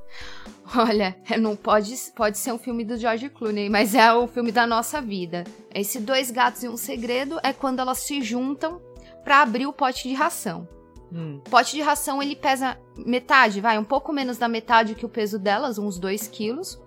Olha, 0.75 1.15
não 1.39 1.55
pode, 1.55 1.95
pode 2.15 2.38
ser 2.38 2.51
um 2.51 2.59
filme 2.59 2.83
do 2.83 2.95
George 2.95 3.29
Clooney, 3.29 3.69
mas 3.69 3.95
é 3.95 4.13
o 4.13 4.27
filme 4.27 4.51
da 4.51 4.67
nossa 4.67 5.01
vida. 5.01 5.43
Esse 5.73 5.99
Dois 5.99 6.29
Gatos 6.29 6.63
e 6.63 6.69
um 6.69 6.77
Segredo 6.77 7.39
é 7.41 7.51
quando 7.51 7.79
elas 7.79 7.97
se 7.99 8.21
juntam 8.21 8.79
para 9.23 9.41
abrir 9.41 9.65
o 9.65 9.73
pote 9.73 10.07
de 10.07 10.13
ração. 10.13 10.67
Hum. 11.11 11.41
O 11.45 11.49
pote 11.49 11.75
de 11.75 11.81
ração 11.81 12.21
ele 12.21 12.35
pesa 12.35 12.77
metade, 12.95 13.59
vai, 13.59 13.79
um 13.79 13.83
pouco 13.83 14.13
menos 14.13 14.38
da 14.38 14.47
metade 14.47 14.93
que 14.93 15.05
o 15.05 15.09
peso 15.09 15.39
delas, 15.39 15.79
uns 15.79 15.97
2 15.97 16.27
quilos. 16.27 16.79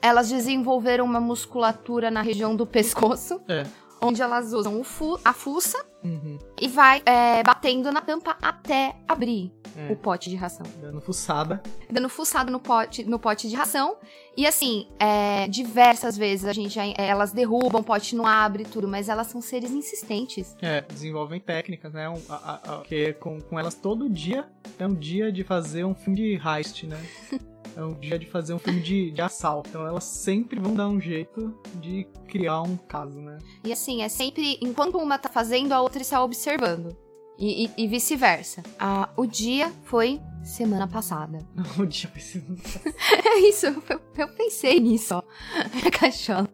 Elas 0.00 0.28
desenvolveram 0.28 1.04
uma 1.04 1.20
musculatura 1.20 2.10
na 2.10 2.22
região 2.22 2.54
do 2.54 2.66
pescoço. 2.66 3.40
É 3.48 3.66
onde 4.00 4.22
elas 4.22 4.52
usam 4.52 4.82
fu 4.84 5.18
a 5.24 5.32
fuça 5.32 5.84
uhum. 6.04 6.38
e 6.60 6.68
vai 6.68 7.02
é, 7.04 7.42
batendo 7.42 7.90
na 7.90 8.00
tampa 8.00 8.36
até 8.40 8.96
abrir 9.06 9.52
é. 9.76 9.92
o 9.92 9.96
pote 9.96 10.30
de 10.30 10.36
ração. 10.36 10.66
Dando 10.80 11.00
fuçada. 11.00 11.62
Dando 11.90 12.08
fuçada 12.08 12.50
no 12.50 12.60
pote, 12.60 13.04
no 13.04 13.18
pote 13.18 13.48
de 13.48 13.56
ração. 13.56 13.96
E 14.36 14.46
assim, 14.46 14.88
é, 14.98 15.48
diversas 15.48 16.16
vezes 16.16 16.46
a 16.46 16.52
gente 16.52 16.78
elas 16.96 17.32
derrubam, 17.32 17.80
o 17.80 17.84
pote 17.84 18.14
não 18.14 18.26
abre 18.26 18.64
tudo, 18.64 18.86
mas 18.86 19.08
elas 19.08 19.26
são 19.26 19.40
seres 19.40 19.70
insistentes. 19.70 20.56
É, 20.62 20.80
desenvolvem 20.80 21.40
técnicas, 21.40 21.92
né? 21.92 22.08
Um, 22.08 22.20
a, 22.28 22.78
a, 22.78 22.80
que 22.82 23.12
com, 23.14 23.40
com 23.40 23.58
elas 23.58 23.74
todo 23.74 24.08
dia 24.08 24.48
é 24.78 24.86
um 24.86 24.94
dia 24.94 25.32
de 25.32 25.42
fazer 25.42 25.84
um 25.84 25.94
filme 25.94 26.16
de 26.16 26.40
heist, 26.48 26.86
né? 26.86 27.00
é 27.78 27.84
um 27.84 27.94
dia 27.94 28.18
de 28.18 28.26
fazer 28.26 28.52
um 28.52 28.58
filme 28.58 28.80
de, 28.80 29.12
de 29.12 29.22
assalto. 29.22 29.70
Então 29.70 29.86
elas 29.86 30.02
sempre 30.02 30.58
vão 30.58 30.74
dar 30.74 30.88
um 30.88 31.00
jeito 31.00 31.56
de 31.76 32.08
criar 32.26 32.62
um 32.62 32.76
caso, 32.76 33.20
né? 33.20 33.38
E 33.64 33.72
assim, 33.72 34.02
é 34.02 34.08
sempre. 34.08 34.58
Enquanto 34.60 34.98
uma 34.98 35.16
tá 35.16 35.28
fazendo, 35.28 35.72
a 35.72 35.80
outra 35.80 36.02
está 36.02 36.22
observando. 36.22 36.96
E, 37.38 37.66
e, 37.66 37.84
e 37.84 37.86
vice-versa. 37.86 38.64
Ah, 38.80 39.08
o 39.16 39.24
dia 39.24 39.72
foi 39.84 40.20
semana 40.42 40.88
passada. 40.88 41.38
o 41.78 41.86
dia 41.86 42.10
foi 42.10 42.20
semana 42.20 42.60
passada. 42.60 42.94
é 43.24 43.38
isso, 43.48 43.66
eu, 43.66 44.00
eu, 44.16 44.28
pensei 44.28 44.80
nisso, 44.80 45.14
ó. 45.14 45.22
Caixola. 45.96 46.48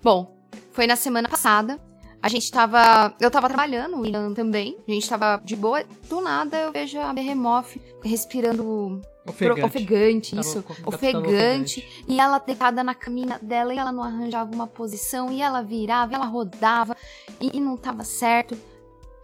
Bom, 0.00 0.48
foi 0.70 0.86
na 0.86 0.94
semana 0.94 1.28
passada. 1.28 1.80
A 2.26 2.28
gente 2.28 2.50
tava. 2.50 3.14
Eu 3.20 3.30
tava 3.30 3.46
trabalhando, 3.46 4.00
o 4.00 4.04
Ian 4.04 4.34
também. 4.34 4.76
A 4.88 4.90
gente 4.90 5.08
tava 5.08 5.40
de 5.44 5.54
boa. 5.54 5.84
Do 6.08 6.20
nada 6.20 6.58
eu 6.58 6.72
vejo 6.72 6.98
a 6.98 7.12
Behemoth 7.12 7.80
respirando 8.02 9.00
Ofegante, 9.24 9.62
ofegante 9.62 10.40
isso. 10.40 10.58
Ofegante, 10.84 11.16
ofegante. 11.16 12.04
E 12.08 12.18
ela 12.18 12.40
deitada 12.40 12.82
na 12.82 12.96
caminha 12.96 13.38
dela 13.40 13.72
e 13.72 13.78
ela 13.78 13.92
não 13.92 14.02
arranjava 14.02 14.52
uma 14.52 14.66
posição. 14.66 15.30
E 15.30 15.40
ela 15.40 15.62
virava, 15.62 16.10
e 16.10 16.14
ela 16.16 16.26
rodava 16.26 16.96
e, 17.40 17.56
e, 17.56 17.60
não 17.60 17.76
tava 17.76 18.02
certo. 18.02 18.58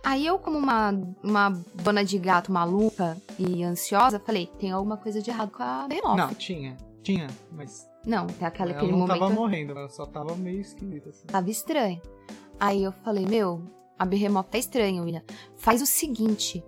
Aí 0.05 0.25
eu, 0.25 0.39
como 0.39 0.57
uma, 0.57 0.91
uma 1.25 1.49
dona 1.75 2.05
de 2.05 2.17
gato 2.19 2.53
maluca 2.53 3.21
e 3.37 3.65
ansiosa, 3.65 4.21
falei: 4.21 4.49
tem 4.61 4.71
alguma 4.71 4.97
coisa 4.97 5.21
de 5.21 5.29
errado 5.29 5.51
com 5.51 5.65
a 5.65 5.89
Behemoth. 5.89 6.17
Não, 6.17 6.35
tinha. 6.35 6.77
Tinha, 7.03 7.27
mas. 7.51 7.85
Não, 8.07 8.29
tem 8.29 8.47
aquela, 8.47 8.71
ela 8.71 8.79
aquele 8.79 8.93
não 8.93 9.01
momento. 9.01 9.17
Ela 9.17 9.29
tava 9.29 9.41
morrendo, 9.41 9.73
ela 9.73 9.89
só 9.89 10.07
tava 10.07 10.37
meio 10.37 10.61
esquisita. 10.61 11.09
Assim. 11.09 11.27
Tava 11.27 11.51
estranho. 11.51 12.01
Aí 12.63 12.85
eu 12.85 12.93
falei: 12.93 13.27
meu, 13.27 13.61
a 13.99 14.07
Behemoth 14.07 14.51
tá 14.51 14.59
estranha, 14.59 15.03
William. 15.03 15.25
Faz 15.57 15.83
o 15.83 15.87
seguinte 15.87 16.65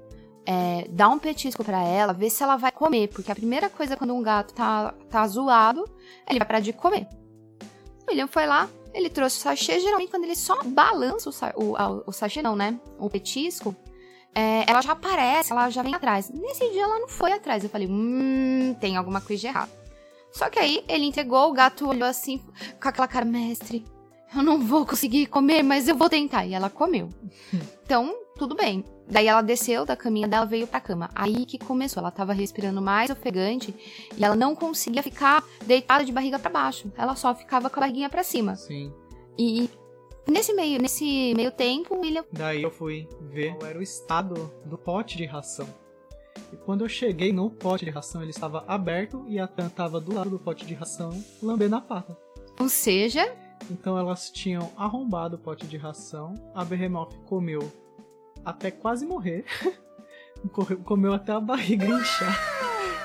é, 0.46 0.86
dá 0.90 1.08
um 1.08 1.18
petisco 1.18 1.64
para 1.64 1.82
ela, 1.82 2.12
vê 2.12 2.28
se 2.28 2.42
ela 2.42 2.56
vai 2.56 2.72
comer, 2.72 3.08
porque 3.08 3.30
a 3.30 3.34
primeira 3.34 3.70
coisa 3.70 3.96
quando 3.96 4.12
um 4.12 4.22
gato 4.22 4.52
tá, 4.52 4.92
tá 5.08 5.26
zoado, 5.26 5.84
ele 6.28 6.38
vai 6.38 6.46
parar 6.46 6.60
de 6.60 6.72
comer. 6.72 7.06
O 8.02 8.10
William 8.10 8.26
foi 8.26 8.44
lá, 8.46 8.68
ele 8.92 9.08
trouxe 9.08 9.38
o 9.38 9.40
sachê, 9.40 9.80
geralmente 9.80 10.10
quando 10.10 10.24
ele 10.24 10.36
só 10.36 10.62
balança 10.64 11.30
o, 11.56 11.72
o, 11.72 12.04
o 12.06 12.12
sachê, 12.12 12.42
não, 12.42 12.54
né? 12.54 12.78
O 12.98 13.08
petisco, 13.08 13.74
é, 14.34 14.68
ela 14.68 14.82
já 14.82 14.92
aparece, 14.92 15.52
ela 15.52 15.70
já 15.70 15.82
vem 15.82 15.94
atrás. 15.94 16.28
Nesse 16.28 16.68
dia 16.72 16.82
ela 16.82 16.98
não 16.98 17.08
foi 17.08 17.32
atrás, 17.32 17.64
eu 17.64 17.70
falei, 17.70 17.88
hum, 17.88 18.76
tem 18.80 18.96
alguma 18.96 19.20
coisa 19.20 19.40
de 19.40 19.46
errado. 19.46 19.70
Só 20.30 20.50
que 20.50 20.58
aí 20.58 20.84
ele 20.88 21.04
entregou, 21.04 21.48
o 21.48 21.52
gato 21.52 21.88
olhou 21.88 22.08
assim, 22.08 22.38
com 22.82 22.88
aquela 22.88 23.08
cara, 23.08 23.24
mestre, 23.24 23.84
eu 24.34 24.42
não 24.42 24.60
vou 24.60 24.86
conseguir 24.86 25.26
comer, 25.26 25.62
mas 25.62 25.88
eu 25.88 25.96
vou 25.96 26.08
tentar. 26.08 26.46
E 26.46 26.54
ela 26.54 26.70
comeu. 26.70 27.08
Então, 27.84 28.14
tudo 28.38 28.54
bem. 28.54 28.82
Daí 29.06 29.26
ela 29.26 29.42
desceu 29.42 29.84
da 29.84 29.94
caminha 29.94 30.26
dela, 30.26 30.46
veio 30.46 30.66
pra 30.66 30.80
cama. 30.80 31.10
Aí 31.14 31.44
que 31.44 31.58
começou, 31.58 32.00
ela 32.00 32.10
tava 32.10 32.32
respirando 32.32 32.80
mais 32.80 33.10
ofegante 33.10 33.74
e 34.16 34.24
ela 34.24 34.34
não 34.34 34.56
conseguia 34.56 35.02
ficar 35.02 35.44
deitada 35.66 36.02
de 36.02 36.10
barriga 36.10 36.38
para 36.38 36.50
baixo. 36.50 36.90
Ela 36.96 37.14
só 37.14 37.34
ficava 37.34 37.68
com 37.68 37.78
a 37.78 37.82
barriguinha 37.82 38.08
para 38.08 38.22
cima. 38.22 38.56
Sim. 38.56 38.90
E 39.38 39.68
Nesse 40.26 40.54
meio, 40.54 40.80
nesse 40.80 41.34
meio 41.34 41.50
tempo, 41.50 41.98
William. 41.98 42.24
Daí 42.32 42.62
eu 42.62 42.70
fui 42.70 43.06
ver 43.20 43.54
qual 43.56 43.70
era 43.70 43.78
o 43.78 43.82
estado 43.82 44.50
do 44.64 44.78
pote 44.78 45.18
de 45.18 45.26
ração. 45.26 45.68
E 46.52 46.56
quando 46.56 46.82
eu 46.82 46.88
cheguei 46.88 47.32
no 47.32 47.50
pote 47.50 47.84
de 47.84 47.90
ração, 47.90 48.22
ele 48.22 48.30
estava 48.30 48.64
aberto 48.66 49.24
e 49.28 49.38
a 49.38 49.46
Tan 49.46 49.66
estava 49.66 50.00
do 50.00 50.14
lado 50.14 50.30
do 50.30 50.38
pote 50.38 50.64
de 50.64 50.72
ração, 50.72 51.10
lambendo 51.42 51.76
a 51.76 51.80
pata. 51.80 52.16
Ou 52.58 52.68
seja, 52.68 53.30
Então 53.70 53.98
elas 53.98 54.30
tinham 54.30 54.70
arrombado 54.76 55.36
o 55.36 55.38
pote 55.38 55.66
de 55.66 55.76
ração, 55.76 56.34
a 56.54 56.64
Behemoth 56.64 57.14
comeu 57.26 57.72
até 58.44 58.70
quase 58.70 59.06
morrer, 59.06 59.44
comeu 60.84 61.14
até 61.14 61.32
a 61.32 61.40
barriga 61.40 61.86
inchar, 61.86 62.38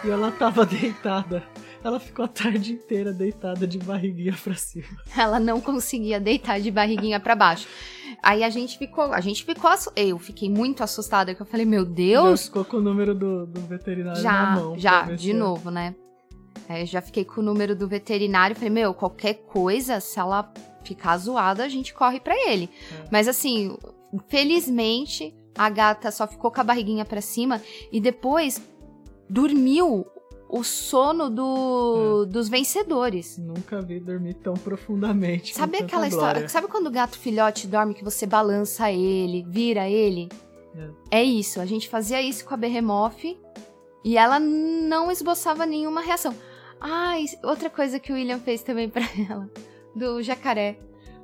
e 0.04 0.10
ela 0.10 0.32
tava 0.32 0.66
deitada. 0.66 1.44
Ela 1.82 1.98
ficou 1.98 2.26
a 2.26 2.28
tarde 2.28 2.74
inteira 2.74 3.14
deitada 3.14 3.66
de 3.66 3.78
barriguinha 3.78 4.36
pra 4.44 4.54
cima. 4.54 4.86
ela 5.18 5.40
não 5.40 5.62
conseguia 5.62 6.20
deitar 6.20 6.60
de 6.60 6.70
barriguinha 6.70 7.22
pra 7.22 7.36
baixo. 7.36 7.70
Aí 8.22 8.44
a 8.44 8.50
gente 8.50 8.78
ficou, 8.78 9.14
a 9.14 9.22
gente 9.22 9.46
ficou, 9.46 9.72
eu 9.96 10.20
fiquei 10.20 10.50
muito 10.50 10.84
assustada, 10.84 11.34
que 11.34 11.42
eu 11.42 11.46
falei, 11.46 11.66
meu 11.66 11.86
Já 11.86 11.92
Deus, 11.92 12.46
ficou 12.48 12.66
com 12.66 12.78
o 12.78 12.82
número 12.82 13.16
do, 13.16 13.46
do 13.46 13.62
veterinário 13.62 14.22
já, 14.22 14.32
na 14.32 14.56
mão. 14.56 14.78
já, 14.78 15.04
de 15.04 15.34
novo, 15.34 15.72
né? 15.72 15.96
Aí 16.70 16.84
eu 16.84 16.86
já 16.86 17.02
fiquei 17.02 17.26
com 17.26 17.42
o 17.42 17.44
número 17.44 17.76
do 17.76 17.88
veterinário, 17.88 18.56
falei, 18.56 18.70
meu, 18.70 18.94
qualquer 18.94 19.34
coisa, 19.48 20.00
se 20.00 20.20
ela 20.20 20.54
ficar 20.84 21.18
zoada, 21.18 21.64
a 21.64 21.68
gente 21.68 21.96
corre 21.96 22.20
pra 22.20 22.36
ele. 22.48 22.70
É. 22.92 23.08
Mas 23.12 23.28
assim, 23.28 23.76
felizmente, 24.28 25.36
a 25.58 25.68
gata 25.68 26.12
só 26.12 26.28
ficou 26.28 26.52
com 26.52 26.62
a 26.62 26.64
barriguinha 26.64 27.04
pra 27.04 27.22
cima 27.22 27.60
e 27.92 28.00
depois 28.00 28.62
dormiu 29.28 30.06
o 30.48 30.64
sono 30.64 31.28
do, 31.28 32.26
dos 32.26 32.48
vencedores. 32.48 33.40
Nunca 33.40 33.82
vi 33.82 34.00
dormir 34.00 34.36
tão 34.36 34.54
profundamente. 34.54 35.56
Sabe 35.56 35.78
aquela 35.78 36.08
história? 36.08 36.34
glória. 36.34 36.50
Sabe 36.50 36.68
quando 36.68 36.86
o 36.86 36.92
gato 36.92 37.18
filhote 37.18 37.68
dorme 37.68 37.96
que 37.96 38.04
você 38.04 38.28
balança 38.28 38.92
ele, 38.92 39.44
vira 39.48 39.90
ele? 39.90 40.30
É. 41.12 41.24
isso. 41.24 41.60
A 41.60 41.66
gente 41.66 41.90
fazia 41.90 42.22
isso 42.22 42.46
com 42.46 42.54
a 42.54 42.58
Behemoth 42.58 43.38
e 44.04 44.18
ela 44.18 44.40
não 44.40 45.12
esboçava 45.12 45.66
nenhuma 45.66 46.02
reação. 46.02 46.36
Ah, 46.82 47.14
outra 47.44 47.70
coisa 47.70 48.00
que 48.00 48.12
o 48.12 48.16
William 48.16 48.40
fez 48.40 48.62
também 48.64 48.90
pra 48.90 49.02
ela, 49.30 49.50
do 49.96 50.22
jacaré. 50.22 50.78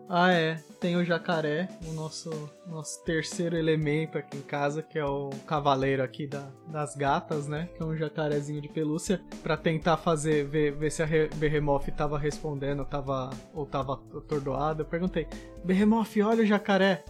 Ah, 0.08 0.32
é. 0.32 0.56
Tem 0.80 0.96
o 0.98 1.04
jacaré, 1.04 1.68
o 1.88 1.94
nosso, 1.94 2.30
nosso 2.68 3.04
terceiro 3.04 3.58
elemento 3.58 4.20
aqui 4.20 4.38
em 4.38 4.42
casa, 4.42 4.84
que 4.84 5.00
é 5.00 5.06
o 5.06 5.32
cavaleiro 5.48 6.04
aqui 6.04 6.28
da- 6.28 6.48
das 6.68 6.96
gatas, 6.96 7.48
né? 7.48 7.70
Que 7.76 7.82
é 7.82 7.86
um 7.86 7.96
jacarezinho 7.98 8.62
de 8.62 8.70
pelúcia, 8.70 9.20
pra 9.42 9.58
tentar 9.58 9.98
fazer, 9.98 10.46
ver, 10.46 10.74
ver 10.74 10.92
se 10.92 11.02
a 11.02 11.08
Behemoth 11.38 11.88
tava 11.98 12.20
respondendo 12.20 12.86
tava, 12.86 13.32
ou 13.52 13.66
tava 13.66 13.94
atordoada. 13.94 14.84
Eu 14.84 14.86
perguntei, 14.86 15.26
Behemoth, 15.64 16.18
olha 16.24 16.44
o 16.44 16.46
jacaré. 16.46 17.04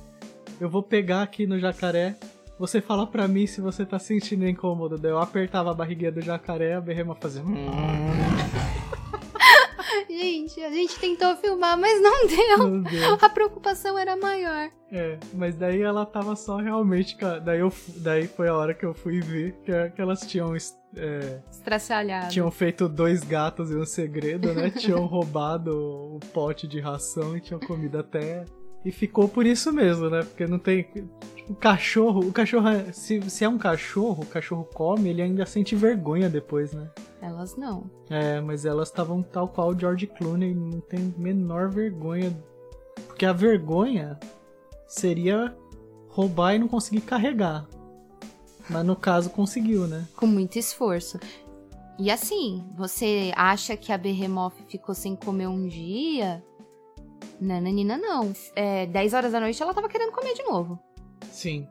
Eu 0.62 0.70
vou 0.70 0.82
pegar 0.82 1.22
aqui 1.24 1.46
no 1.46 1.60
jacaré. 1.60 2.16
Você 2.58 2.80
fala 2.82 3.06
pra 3.06 3.28
mim 3.28 3.46
se 3.48 3.60
você 3.60 3.86
tá 3.86 4.00
sentindo 4.00 4.48
incômodo. 4.48 4.98
Daí 4.98 5.12
eu 5.12 5.20
apertava 5.20 5.72
a 5.72 5.74
barriguinha 5.74 6.12
do 6.12 6.22
jacaré, 6.22 6.76
a 6.76 6.82
Behemoth 6.82 7.20
fazia... 7.22 7.44
Gente, 10.10 10.62
a 10.62 10.70
gente 10.72 10.98
tentou 11.00 11.36
filmar, 11.38 11.78
mas 11.78 12.02
não 12.02 12.28
deu. 12.28 12.58
Meu 12.70 12.82
Deus. 12.82 13.24
A 13.24 13.30
preocupação 13.30 13.98
era 13.98 14.16
maior. 14.16 14.70
É, 14.92 15.18
mas 15.34 15.56
daí 15.56 15.82
ela 15.82 16.06
tava 16.06 16.36
só 16.36 16.58
realmente. 16.58 17.18
Daí, 17.44 17.60
eu, 17.60 17.72
daí 17.98 18.28
foi 18.28 18.48
a 18.48 18.56
hora 18.56 18.74
que 18.74 18.86
eu 18.86 18.94
fui 18.94 19.20
ver 19.20 19.54
que, 19.64 19.72
a- 19.72 19.90
que 19.90 20.02
elas 20.02 20.22
tinham, 20.22 20.56
é, 20.96 21.40
Estraçalhado. 21.52 22.30
tinham 22.32 22.50
feito 22.50 22.88
dois 22.88 23.24
gatos 23.24 23.72
e 23.72 23.76
um 23.76 23.86
segredo, 23.86 24.54
né? 24.54 24.70
tinham 24.78 25.06
roubado 25.06 25.72
o 25.78 26.20
pote 26.34 26.68
de 26.68 26.80
ração 26.80 27.36
e 27.36 27.42
tinham 27.42 27.60
comido 27.60 27.98
até. 28.00 28.46
E 28.86 28.92
ficou 28.92 29.28
por 29.28 29.46
isso 29.46 29.74
mesmo, 29.74 30.10
né? 30.10 30.22
Porque 30.24 30.46
não 30.46 30.60
tem. 30.60 30.84
Tipo, 31.36 31.54
o 31.54 31.56
cachorro. 31.56 32.20
O 32.22 32.32
cachorro. 32.32 32.68
é- 32.70 32.92
Se, 32.92 33.20
se 33.30 33.44
é 33.44 33.50
um 33.50 33.58
cachorro, 33.58 34.22
o 34.24 34.28
cachorro 34.28 34.64
come, 34.74 35.10
ele 35.10 35.24
ainda 35.24 35.46
sente 35.46 35.76
vergonha 35.76 36.30
depois, 36.30 36.72
né? 36.72 36.90
Elas 37.22 37.58
não. 37.58 37.90
É, 38.10 38.40
mas 38.40 38.64
elas 38.66 38.90
estavam 38.90 39.24
tal 39.24 39.48
qual 39.48 39.70
o 39.70 39.80
George 39.80 40.06
Clooney, 40.06 40.54
não 40.54 40.80
tem 40.80 41.14
menor 41.18 41.70
vergonha. 41.70 42.32
Porque 43.08 43.26
a 43.26 43.34
vergonha 43.34 44.20
seria 44.88 45.56
roubar 46.10 46.54
e 46.54 46.60
não 46.60 46.68
conseguir 46.68 47.02
carregar. 47.02 47.68
Mas 48.70 48.86
no 48.86 48.96
caso 48.96 49.30
conseguiu, 49.32 49.88
né? 49.88 50.08
Com 50.16 50.28
muito 50.28 50.58
esforço. 50.58 51.20
E 51.98 52.12
assim, 52.12 52.64
você 52.78 53.32
acha 53.36 53.76
que 53.78 53.92
a 53.92 53.98
Behemoth 53.98 54.54
ficou 54.68 54.94
sem 54.94 55.16
comer 55.16 55.48
um 55.48 55.68
dia? 55.68 56.44
Nananina, 57.40 57.98
não. 57.98 58.32
É, 58.56 58.86
10 58.86 59.14
horas 59.14 59.32
da 59.32 59.40
noite 59.40 59.62
ela 59.62 59.74
tava 59.74 59.90
querendo 59.90 60.12
comer 60.12 60.34
de 60.34 60.44
novo. 60.44 60.80
Sim. 61.32 61.68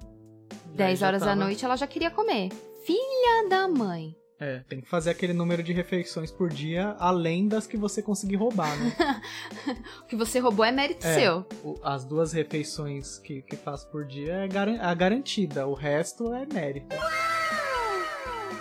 10 0.74 1.02
horas 1.02 1.22
da 1.22 1.34
noite 1.36 1.64
ela 1.64 1.76
já 1.76 1.86
queria 1.86 2.10
comer. 2.10 2.50
Filha 2.84 3.48
da 3.48 3.66
mãe. 3.68 4.14
É, 4.40 4.58
tem 4.68 4.80
que 4.80 4.88
fazer 4.88 5.10
aquele 5.10 5.32
número 5.32 5.62
de 5.62 5.72
refeições 5.72 6.30
por 6.30 6.50
dia, 6.50 6.96
além 6.98 7.46
das 7.46 7.66
que 7.68 7.76
você 7.76 8.02
conseguir 8.02 8.34
roubar, 8.36 8.76
né? 8.76 8.92
O 10.02 10.06
que 10.06 10.16
você 10.16 10.40
roubou 10.40 10.64
é 10.64 10.72
mérito 10.72 11.06
É. 11.06 11.14
seu. 11.14 11.46
O- 11.62 11.78
As 11.82 12.04
duas 12.04 12.32
refeições 12.32 13.16
que, 13.18 13.42
que 13.42 13.56
faz 13.56 13.84
por 13.84 14.04
dia 14.04 14.34
é 14.44 14.48
garan- 14.48 14.80
a 14.80 14.92
garantida, 14.92 15.66
o 15.68 15.72
resto 15.72 16.34
é 16.34 16.44
mérito. 16.52 16.94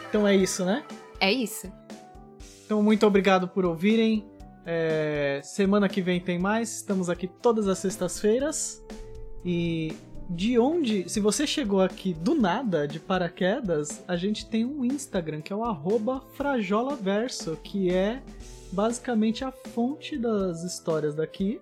Então 0.08 0.28
é 0.28 0.36
isso, 0.36 0.64
né? 0.64 0.84
É 1.20 1.32
isso. 1.32 1.72
Então, 2.66 2.82
muito 2.82 3.06
obrigado 3.06 3.48
por 3.48 3.66
ouvirem. 3.66 4.26
É, 4.66 5.42
semana 5.44 5.90
que 5.90 6.02
vem 6.02 6.20
tem 6.20 6.40
mais. 6.40 6.78
Estamos 6.78 7.10
aqui 7.10 7.28
todas 7.28 7.68
as 7.68 7.80
sextas-feiras. 7.80 8.84
E 9.44 9.94
de 10.30 10.58
onde, 10.58 11.08
se 11.10 11.20
você 11.20 11.46
chegou 11.46 11.82
aqui 11.82 12.14
do 12.14 12.34
nada, 12.34 12.88
de 12.88 13.00
paraquedas, 13.00 14.04
a 14.08 14.16
gente 14.16 14.50
tem 14.50 14.66
um 14.66 14.86
Instagram 14.86 15.42
que 15.42 15.52
é 15.52 15.56
o 15.56 15.64
frajolaverso, 16.34 17.58
que 17.64 17.94
é 17.94 18.24
basicamente 18.72 19.44
a 19.44 19.52
fonte 19.52 20.18
das 20.18 20.64
histórias 20.64 21.14
daqui. 21.14 21.62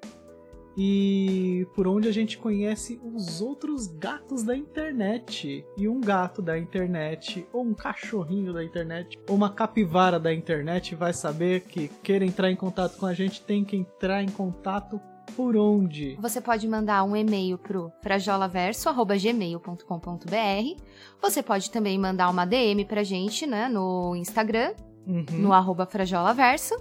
E 0.77 1.67
por 1.75 1.88
onde 1.88 2.07
a 2.07 2.12
gente 2.13 2.38
conhece 2.38 2.99
os 3.03 3.41
outros 3.41 3.88
gatos 3.88 4.43
da 4.43 4.55
internet. 4.55 5.65
E 5.77 5.88
um 5.88 5.99
gato 5.99 6.41
da 6.41 6.57
internet, 6.57 7.45
ou 7.51 7.63
um 7.63 7.73
cachorrinho 7.73 8.53
da 8.53 8.63
internet, 8.63 9.19
ou 9.27 9.36
uma 9.36 9.49
capivara 9.49 10.19
da 10.19 10.34
internet 10.34 10.95
vai 10.95 11.12
saber 11.13 11.62
que 11.62 11.89
queira 12.01 12.23
entrar 12.25 12.49
em 12.49 12.55
contato 12.55 12.97
com 12.97 13.05
a 13.05 13.13
gente, 13.13 13.41
tem 13.41 13.63
que 13.65 13.75
entrar 13.75 14.23
em 14.23 14.29
contato 14.29 14.99
por 15.36 15.55
onde? 15.55 16.17
Você 16.19 16.41
pode 16.41 16.67
mandar 16.67 17.03
um 17.03 17.15
e-mail 17.15 17.57
pro 17.57 17.91
frajolaverso.gmail.com.br. 18.01 20.81
Você 21.21 21.43
pode 21.43 21.71
também 21.71 21.97
mandar 21.97 22.29
uma 22.29 22.45
DM 22.45 22.84
pra 22.86 23.03
gente, 23.03 23.45
né, 23.45 23.67
no 23.69 24.15
Instagram, 24.15 24.73
Uhum. 25.07 25.25
no 25.31 25.53
arroba 25.53 25.86
frajolaverso. 25.86 26.75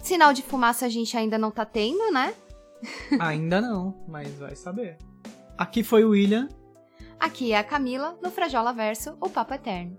Sinal 0.00 0.32
de 0.32 0.42
fumaça 0.42 0.86
a 0.86 0.88
gente 0.88 1.16
ainda 1.16 1.36
não 1.38 1.50
tá 1.50 1.64
tendo, 1.64 2.10
né? 2.10 2.34
Ainda 3.20 3.60
não, 3.60 4.04
mas 4.08 4.32
vai 4.34 4.54
saber. 4.56 4.98
Aqui 5.56 5.82
foi 5.82 6.04
o 6.04 6.10
William. 6.10 6.48
Aqui 7.18 7.52
é 7.52 7.58
a 7.58 7.64
Camila, 7.64 8.18
no 8.22 8.30
Frajola 8.30 8.72
Verso, 8.72 9.16
o 9.20 9.28
Papo 9.28 9.54
Eterno. 9.54 9.98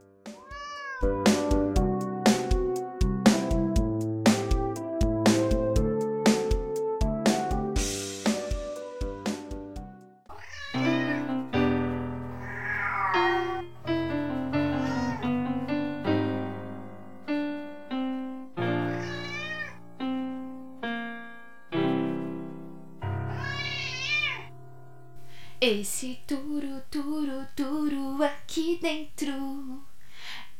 Esse 25.62 26.18
turu, 26.26 26.82
turu, 26.90 27.46
turu 27.54 28.24
aqui 28.24 28.80
dentro 28.82 29.84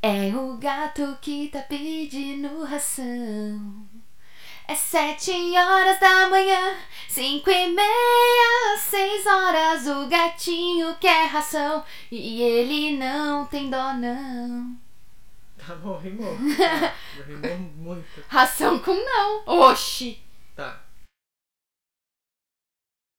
é 0.02 0.28
o 0.36 0.58
gato 0.58 1.18
que 1.22 1.48
tá 1.48 1.62
pedindo 1.62 2.66
ração. 2.66 3.88
É 4.68 4.76
sete 4.76 5.32
horas 5.32 5.98
da 6.02 6.28
manhã, 6.30 6.76
cinco 7.08 7.50
e 7.50 7.68
meia, 7.68 8.78
seis 8.78 9.26
horas. 9.26 9.88
O 9.88 10.10
gatinho 10.10 10.94
quer 11.00 11.28
ração 11.28 11.82
e 12.12 12.42
ele 12.42 12.98
não 12.98 13.46
tem 13.46 13.70
dó, 13.70 13.94
não. 13.94 14.76
Tá 15.58 15.76
bom, 15.76 15.98
rimou. 15.98 16.36
rimou 17.26 17.58
muito. 17.78 18.22
Ração 18.28 18.78
com 18.80 18.94
não. 18.94 19.44
Oxi! 19.46 20.22